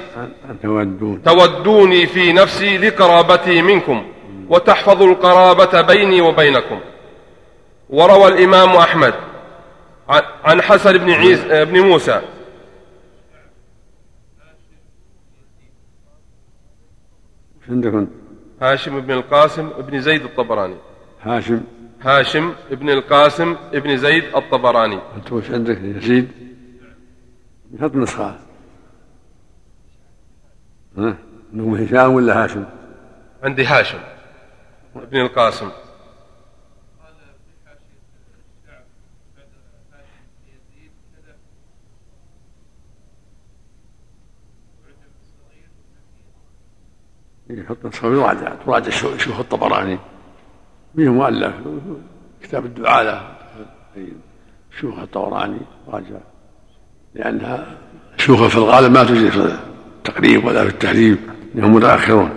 تودون 0.63 1.21
تودوني. 1.23 2.07
في 2.07 2.33
نفسي 2.33 2.77
لقرابتي 2.77 3.61
منكم 3.61 4.05
وتحفظوا 4.49 5.07
القرابة 5.07 5.81
بيني 5.81 6.21
وبينكم. 6.21 6.79
وروى 7.89 8.27
الإمام 8.27 8.69
أحمد 8.69 9.13
عن- 10.45 10.61
حسن 10.61 10.97
بن, 10.97 11.11
عيسى 11.11 11.65
بن 11.65 11.79
موسى. 11.79 12.21
إيش 17.61 17.69
عندك 17.69 17.93
انت؟ 17.93 18.09
هاشم 18.63 18.99
بن 18.99 19.11
القاسم 19.11 19.69
بن 19.69 20.01
زيد 20.01 20.23
الطبراني. 20.23 20.75
هاشم. 21.21 21.61
هاشم 22.01 22.53
ابن 22.71 22.89
القاسم 22.89 23.55
ابن 23.73 23.97
زيد 23.97 24.23
الطبراني. 24.35 24.99
أنت 25.15 25.31
وش 25.31 25.51
عندك 25.51 25.77
يزيد؟ 25.81 26.31
حط 27.81 27.95
نسخة. 27.95 28.39
ها؟ 30.97 31.17
هشام 31.53 32.13
ولا 32.13 32.43
هاشم؟ 32.43 32.65
عندي 33.43 33.65
هاشم 33.65 33.99
ابن 34.95 35.17
القاسم. 35.21 35.69
يحط 47.57 47.85
نسخة 47.85 48.07
ويراجع 48.07 48.53
تراجع 48.65 48.89
شيوخ 48.89 49.39
الطبراني 49.39 49.99
فيه 50.95 51.09
مؤلف 51.09 51.53
كتاب 52.43 52.65
الدعاء 52.65 53.03
له. 53.03 53.27
شيوخ 54.79 54.99
الطبراني 54.99 55.59
راجع. 55.87 56.17
لأنها 57.15 57.77
شيوخ 58.17 58.47
في 58.47 58.55
الغالب 58.55 58.91
ما 58.91 59.03
تجد 59.03 59.29
في 59.29 59.57
التقريب 59.97 60.45
ولا 60.45 60.63
في 60.63 60.69
التهذيب 60.69 61.17
انهم 61.55 61.73
متأخرون. 61.73 62.29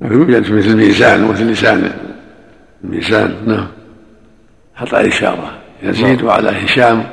لكن 0.00 0.14
يوجد 0.14 0.42
في 0.42 0.52
مثل 0.52 0.68
الميزان 0.68 1.24
ومثل 1.24 1.44
لسان 1.44 1.92
الميزان 2.84 3.42
نعم. 3.46 3.68
حط 4.74 4.94
عليه 4.94 5.08
إشارة 5.08 5.58
يزيد 5.82 6.22
وعلى 6.22 6.50
هشام 6.50 7.10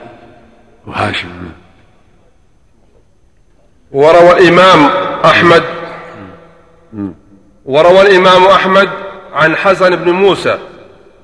وهاشم. 0.87 1.27
وروى 3.91 4.31
الإمام 4.31 4.85
أحمد 5.25 5.63
وروى 7.65 8.01
الإمام 8.01 8.45
أحمد 8.45 8.89
عن 9.33 9.55
حسن 9.55 9.95
بن 9.95 10.11
موسى 10.11 10.57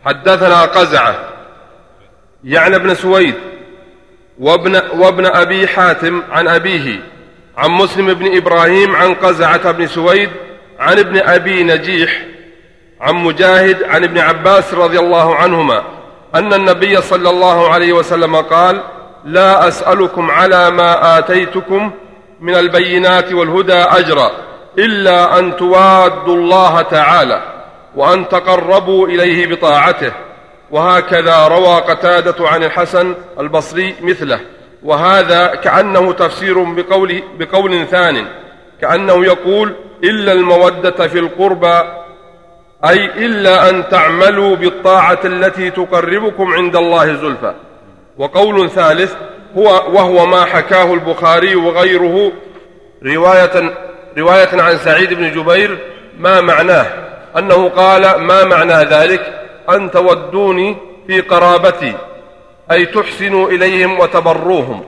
حدثنا 0.06 0.62
قزعة 0.62 1.16
يعني 2.44 2.76
ابن 2.76 2.96
سويد 2.96 3.36
وابن, 4.40 4.82
وابن 4.98 5.26
أبي 5.26 5.68
حاتم 5.68 6.22
عن 6.32 6.48
أبيه 6.48 7.00
عن 7.58 7.72
مسلم 7.72 8.14
بن 8.14 8.38
إبراهيم 8.38 8.96
عن 8.96 9.14
قزعة 9.14 9.72
بن 9.72 9.88
سويد 9.88 10.30
عن 10.80 11.00
ابن 11.00 11.18
أبي 11.18 11.64
نجيح 11.64 12.22
عن 13.02 13.16
مجاهد 13.16 13.84
عن 13.84 14.04
ابن 14.04 14.18
عباس 14.18 14.74
رضي 14.74 15.00
الله 15.00 15.36
عنهما 15.36 15.84
أن 16.36 16.54
النبي 16.54 17.02
صلى 17.02 17.30
الله 17.30 17.70
عليه 17.74 17.94
وسلم 17.94 18.36
قال 18.36 18.84
لا 19.26 19.68
أسألكم 19.68 20.32
على 20.32 20.72
ما 20.72 21.20
آتيتكم 21.20 21.92
من 22.40 22.56
البينات 22.56 23.34
والهدى 23.34 23.74
أجرا. 23.74 24.32
إلا 24.78 25.40
أن 25.40 25.58
توادوا 25.58 26.36
الله 26.36 26.82
تعالى 26.82 27.42
وأن 27.96 28.30
تقربوا 28.30 29.08
إليه 29.08 29.48
بطاعته. 29.48 30.12
وهكذا 30.72 31.48
روى 31.48 31.76
قتادة 31.76 32.50
عن 32.50 32.64
الحسن 32.64 33.16
البصري 33.40 33.96
مثله. 34.02 34.40
وهذا 34.84 35.48
كأنه 35.48 36.14
تفسير 36.14 36.64
بقول, 36.64 37.24
بقول 37.40 37.88
ثان. 37.88 38.26
كأنه 38.82 39.26
يقول 39.26 39.76
إلا 40.04 40.32
المودة 40.32 41.08
في 41.08 41.20
القربى 41.20 41.82
أي 42.86 43.06
إلا 43.06 43.70
أن 43.70 43.90
تعملوا 43.90 44.56
بالطاعة 44.56 45.20
التي 45.26 45.70
تقربكم 45.72 46.54
عند 46.54 46.76
الله 46.76 47.06
زلفى. 47.06 47.54
وقول 48.18 48.70
ثالث 48.70 49.16
هو 49.58 49.64
وهو 49.66 50.26
ما 50.26 50.46
حكاه 50.46 50.94
البخاري 50.94 51.56
وغيره 51.56 52.32
رواية 53.06 53.74
رواية 54.18 54.62
عن 54.62 54.78
سعيد 54.78 55.14
بن 55.14 55.32
جبير 55.32 55.78
ما 56.20 56.42
معناه؟ 56.42 56.86
أنه 57.38 57.70
قال 57.70 58.16
ما 58.16 58.44
معنى 58.44 58.74
ذلك؟ 58.74 59.22
أن 59.70 59.92
تودوني 59.92 60.78
في 61.08 61.22
قرابتي 61.22 61.94
أي 62.72 62.86
تحسنوا 62.86 63.50
إليهم 63.50 64.00
وتبروهم. 64.00 64.84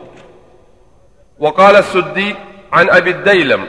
وقال 1.40 1.76
السدي 1.76 2.36
عن 2.74 2.90
أبي 2.90 3.10
الديلم 3.10 3.68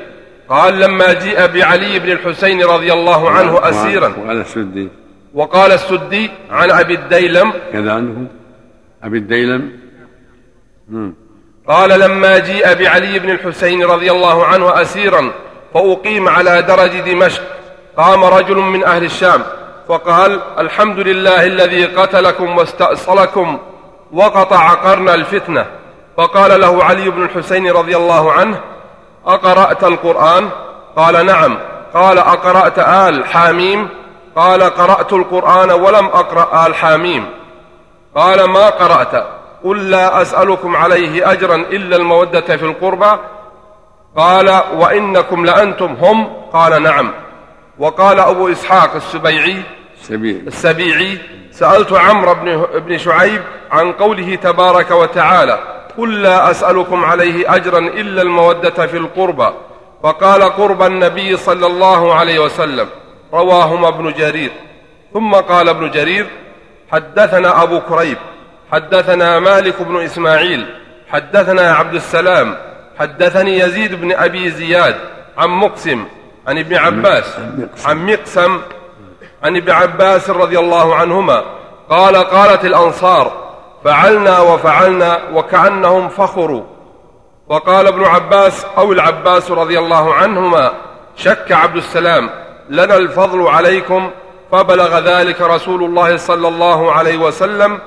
قال 0.49 0.81
لما 0.81 1.13
جيء 1.13 1.47
بعلي 1.47 1.99
بن 1.99 2.11
الحسين 2.11 2.63
رضي 2.63 2.93
الله 2.93 3.31
عنه 3.31 3.69
أسيرا. 3.69 4.09
وقال 4.09 4.41
السدي. 4.41 4.89
وقال 5.35 5.73
السدي 5.73 6.31
عن 6.51 6.71
أبي 6.71 6.95
الديلم 6.95 7.53
كذا 7.73 7.93
عنه؟ 7.93 8.27
أبي 9.03 9.19
الديلم؟ 9.19 9.73
قال 11.69 12.01
لما 12.01 12.39
جيء 12.39 12.75
بعلي 12.75 13.19
بن 13.19 13.31
الحسين 13.31 13.85
رضي 13.85 14.11
الله 14.11 14.47
عنه 14.47 14.83
أسيرا 14.83 15.33
فأقيم 15.75 16.29
على 16.29 16.63
درج 16.63 17.01
دمشق 17.01 17.43
قام 17.97 18.25
رجل 18.25 18.57
من 18.57 18.85
أهل 18.85 19.05
الشام 19.05 19.43
فقال 19.89 20.41
الحمد 20.59 20.99
لله 20.99 21.47
الذي 21.47 21.85
قتلكم 21.85 22.59
واستأصلكم 22.59 23.59
وقطع 24.13 24.69
قرن 24.69 25.09
الفتنة. 25.09 25.67
فقال 26.17 26.61
له 26.61 26.85
علي 26.85 27.11
بن 27.11 27.23
الحسين 27.23 27.71
رضي 27.71 27.97
الله 27.97 28.33
عنه 28.33 28.61
أقرأت 29.27 29.85
القرآن؟ 29.85 30.49
قال 30.97 31.27
نعم. 31.27 31.59
قال 31.95 32.19
أقرأت 32.19 32.79
آل 32.79 33.27
حاميم؟ 33.27 33.89
قال 34.37 34.63
قرأت 34.63 35.13
القرآن 35.13 35.71
ولم 35.71 36.07
أقرأ 36.07 36.67
آل 36.67 36.75
حاميم. 36.75 37.27
قال 38.15 38.45
ما 38.45 38.71
قرأت؟ 38.71 39.42
قل 39.65 39.91
لا 39.91 40.23
أسألكم 40.23 40.77
عليه 40.77 41.33
أجرا 41.33 41.55
إلا 41.55 41.97
المودة 41.97 42.57
في 42.57 42.65
القربى. 42.65 43.21
قال 44.17 44.63
وإنكم 44.77 45.45
لأنتم 45.45 45.97
هم. 46.01 46.27
قال 46.53 46.83
نعم. 46.83 47.13
وقال 47.79 48.21
أبو 48.21 48.49
إسحاق 48.49 48.95
السبيعي 48.95 49.63
السبيعي 50.01 50.41
السبيعي 50.47 51.19
سألت 51.51 51.93
عمرو 51.93 52.35
بن, 52.35 52.67
بن 52.81 52.99
شعيب 52.99 53.43
عن 53.71 53.93
قوله 53.93 54.35
تبارك 54.35 54.91
وتعالى 54.91 55.59
قل 55.99 56.23
لا 56.23 56.51
أسألكم 56.51 57.05
عليه 57.05 57.55
أجرا 57.55 57.79
إلا 57.79 58.23
المودة 58.23 58.87
في 58.87 58.97
القربى. 58.97 59.49
فقال 60.03 60.43
قرب 60.43 60.83
النبي 60.83 61.37
صلى 61.37 61.67
الله 61.67 62.15
عليه 62.15 62.39
وسلم 62.39 62.89
رواهما 63.35 63.89
ابن 63.89 64.13
جرير. 64.13 64.51
ثم 65.13 65.35
قال 65.35 65.69
ابن 65.69 65.91
جرير 65.91 66.27
حدثنا 66.93 67.63
أبو 67.63 67.81
كريب 67.81 68.19
حدثنا 68.73 69.39
مالك 69.39 69.83
بن 69.83 69.97
إسماعيل 69.97 70.67
حدثنا 71.11 71.73
عبد 71.75 71.95
السلام 71.95 72.57
حدثني 72.99 73.59
يزيد 73.59 74.01
بن 74.01 74.13
أبي 74.13 74.51
زياد 74.51 74.95
عن 75.39 75.49
مقسم 75.49 76.05
عن 76.47 76.59
ابن 76.59 76.77
عباس 76.77 77.37
عن 77.85 78.07
مقسم. 78.07 78.61
عن 79.43 79.57
ابن 79.57 79.71
عباس 79.71 80.31
رضي 80.31 80.59
الله 80.59 80.95
عنهما 80.95 81.45
قال 81.91 82.17
قالت 82.17 82.65
الأنصار 82.65 83.53
فعلنا 83.85 84.41
وفعلنا 84.41 85.21
وكأنهم 85.35 86.09
فخروا. 86.09 86.63
وقال 87.49 87.87
ابن 87.87 88.05
عباس 88.05 88.67
أو 88.79 88.93
العباس 88.93 89.51
رضي 89.51 89.79
الله 89.79 90.15
عنهما 90.15 90.73
شك 91.17 91.53
عبد 91.53 91.77
السلام 91.77 92.31
لنا 92.71 92.97
الفضل 92.97 93.47
عليكم 93.47 94.11
فبلغ 94.53 94.99
ذلك 94.99 95.41
رسول 95.41 95.85
الله 95.85 96.17
صلى 96.17 96.49
الله 96.49 96.93
عليه 96.93 97.19
وسلم 97.19 97.79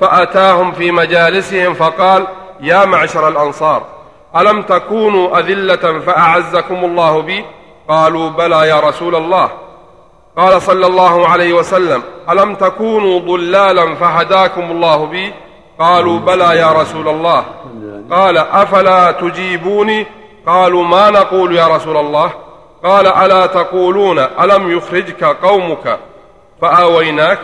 فأتاهم 0.00 0.72
في 0.72 0.90
مجالسهم 0.90 1.74
فقال 1.74 2.26
يا 2.60 2.84
معشر 2.84 3.28
الأنصار 3.28 3.82
ألم 4.36 4.62
تكونوا 4.62 5.38
أذلة 5.38 6.00
فأعزكم 6.00 6.84
الله 6.84 7.22
بي? 7.22 7.44
قالوا 7.88 8.30
بلى 8.30 8.68
يا 8.68 8.80
رسول 8.80 9.14
الله. 9.14 9.50
قال 10.36 10.62
صلى 10.62 10.86
الله 10.86 11.28
عليه 11.28 11.52
وسلم 11.52 12.02
ألم 12.30 12.54
تكونوا 12.54 13.20
ضلالا 13.20 13.94
فهداكم 13.94 14.70
الله 14.70 15.06
بي? 15.06 15.34
قالوا 15.78 16.18
بلى 16.18 16.58
يا 16.58 16.72
رسول 16.72 17.08
الله. 17.08 17.44
قال 18.10 18.38
أفلا 18.38 19.12
تجيبوني? 19.12 20.06
قالوا 20.46 20.84
ما 20.84 21.10
نقول 21.10 21.56
يا 21.56 21.66
رسول 21.66 21.96
الله. 21.96 22.30
قال 22.84 23.06
ألا 23.06 23.46
تقولون 23.46 24.18
ألم 24.18 24.76
يخرجك 24.76 25.24
قومك 25.24 25.98
فآويناك؟ 26.62 27.38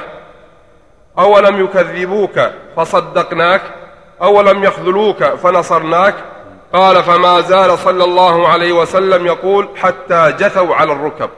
أولم 1.20 1.64
يكذبوك 1.64 2.40
فصدقناك؟ 2.76 3.62
أولم 4.22 4.64
يخذلوك 4.64 5.24
فنصرناك؟ 5.24 6.14
قال 6.72 7.02
فما 7.02 7.40
زال 7.40 7.78
صلى 7.78 8.04
الله 8.04 8.48
عليه 8.48 8.72
وسلم 8.72 9.26
يقول 9.26 9.68
حتى 9.76 10.34
جثوا 10.38 10.74
على 10.74 10.92
الركب. 10.92 11.30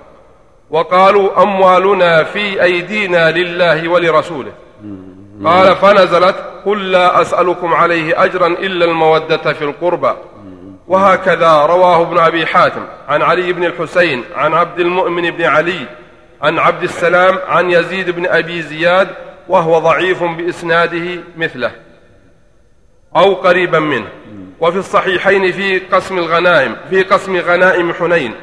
وقالوا 0.70 1.42
أموالنا 1.42 2.24
في 2.24 2.62
أيدينا 2.62 3.30
لله 3.30 3.88
ولرسوله. 3.88 4.52
قال 5.44 5.76
فنزلت 5.76 6.36
قل 6.66 6.92
لا 6.92 7.20
أسألكم 7.22 7.74
عليه 7.74 8.24
أجرا 8.24 8.46
إلا 8.46 8.84
المودة 8.84 9.52
في 9.52 9.64
القربى. 9.64 10.12
وهكذا 10.88 11.52
رواه 11.52 12.02
ابن 12.02 12.18
أبي 12.18 12.46
حاتم 12.46 12.84
عن 13.08 13.22
علي 13.22 13.52
بن 13.52 13.64
الحسين 13.64 14.24
عن 14.34 14.54
عبد 14.54 14.80
المؤمن 14.80 15.30
بن 15.30 15.44
علي 15.44 15.86
عن 16.42 16.58
عبد 16.58 16.82
السلام 16.82 17.38
عن 17.48 17.70
يزيد 17.70 18.10
بن 18.10 18.26
أبي 18.26 18.62
زياد 18.62 19.08
وهو 19.52 19.78
ضعيف 19.78 20.24
بإسناده 20.24 21.20
مثله 21.36 21.70
أو 23.16 23.34
قريبا 23.34 23.78
منه. 23.78 24.08
وفي 24.60 24.78
الصحيحين 24.78 25.52
في 25.52 25.78
قسم 25.78 26.18
الغنائم 26.18 26.76
في 26.90 27.02
قسم 27.02 27.36
غنائم 27.36 27.92
حنين. 27.92 28.34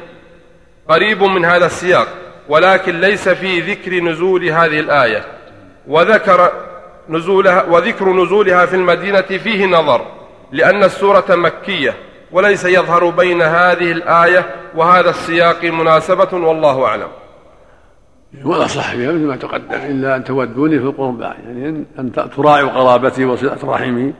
قريب 0.88 1.22
من 1.22 1.44
هذا 1.44 1.66
السياق 1.66 2.08
ولكن 2.48 3.00
ليس 3.00 3.28
في 3.28 3.60
ذكر 3.60 3.94
نزول 3.94 4.44
هذه 4.44 4.80
الآية. 4.80 5.24
وذكر 5.88 6.52
نزولها 7.08 7.62
وذكر 7.62 8.08
نزولها 8.12 8.66
في 8.66 8.76
المدينة 8.76 9.20
فيه 9.20 9.66
نظر 9.66 10.06
لأن 10.52 10.84
السورة 10.84 11.24
مكية 11.28 11.94
وليس 12.32 12.64
يظهر 12.64 13.10
بين 13.10 13.42
هذه 13.42 13.92
الآية 13.92 14.54
وهذا 14.74 15.10
السياق 15.10 15.64
مناسبة 15.64 16.28
والله 16.32 16.84
أعلم. 16.84 17.08
والأصح 18.44 18.90
فيها 18.90 19.12
مثل 19.12 19.24
ما 19.26 19.36
تقدم 19.36 19.74
إلا 19.74 20.16
أن 20.16 20.24
تودوني 20.24 20.78
في 20.78 20.84
القربى 20.84 21.22
يعني 21.22 21.84
أن 21.98 22.12
تراعوا 22.12 22.70
قرابتي 22.70 23.24
وصلة 23.24 23.58
رحمي 23.64 24.14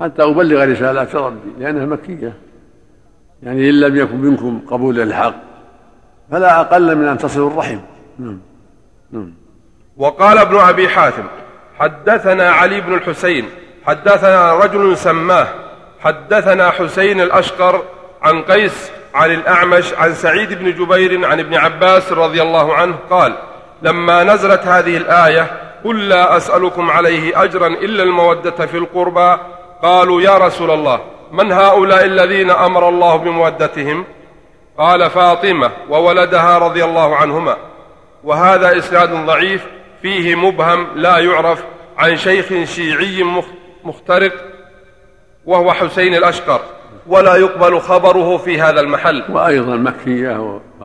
حتى 0.00 0.22
أبلغ 0.22 0.64
رسالات 0.64 1.14
ربي 1.14 1.50
لأنها 1.58 1.86
مكية. 1.86 2.32
يعني 3.42 3.70
إن 3.70 3.80
لم 3.80 3.96
يكن 3.96 4.16
منكم 4.16 4.60
قبول 4.70 4.96
للحق 4.96 5.34
فلا 6.30 6.60
أقل 6.60 6.96
من 6.96 7.04
أن 7.04 7.18
تصلوا 7.18 7.50
الرحم. 7.50 7.78
نعم. 8.18 8.38
نعم. 9.12 9.32
وقال 9.96 10.38
ابن 10.38 10.56
أبي 10.56 10.88
حاتم 10.88 11.24
حدثنا 11.78 12.50
علي 12.50 12.80
بن 12.80 12.94
الحسين 12.94 13.44
حدثنا 13.84 14.54
رجل 14.54 14.96
سماه 14.96 15.48
حدثنا 16.00 16.70
حسين 16.70 17.20
الأشقر 17.20 17.82
عن 18.22 18.42
قيس 18.42 18.90
عن 19.14 19.30
الأعمش 19.30 19.94
عن 19.94 20.14
سعيد 20.14 20.52
بن 20.52 20.72
جبير 20.72 21.26
عن 21.26 21.40
ابن 21.40 21.54
عباس 21.54 22.12
رضي 22.12 22.42
الله 22.42 22.74
عنه 22.74 22.96
قال 23.10 23.34
لما 23.82 24.24
نزلت 24.24 24.66
هذه 24.66 24.96
الآية 24.96 25.46
قل 25.84 26.08
لا 26.08 26.36
أسألكم 26.36 26.90
عليه 26.90 27.42
أجرا 27.42 27.66
إلا 27.66 28.02
المودة 28.02 28.66
في 28.66 28.76
القربى. 28.76 29.38
قالوا 29.82 30.20
يا 30.20 30.38
رسول 30.38 30.70
الله 30.70 31.00
من 31.32 31.52
هؤلاء 31.52 32.04
الذين 32.04 32.50
أمر 32.50 32.88
الله 32.88 33.16
بمودتهم؟ 33.16 34.04
قال 34.78 35.10
فاطمة 35.10 35.70
وولدها 35.88 36.58
رضي 36.58 36.84
الله 36.84 37.16
عنهما. 37.16 37.56
وهذا 38.24 38.78
إسناد 38.78 39.26
ضعيف 39.26 39.66
فيه 40.02 40.34
مبهم 40.34 40.86
لا 40.94 41.18
يعرف 41.18 41.64
عن 41.98 42.16
شيخ 42.16 42.64
شيعي 42.64 43.24
مخترق 43.84 44.32
وهو 45.46 45.72
حسين 45.72 46.14
الأشقر. 46.14 46.60
ولا 47.06 47.36
يقبل 47.36 47.80
خبره 47.80 48.36
في 48.36 48.60
هذا 48.60 48.80
المحل. 48.80 49.24
وأيضا 49.28 49.76
مكية 49.76 50.60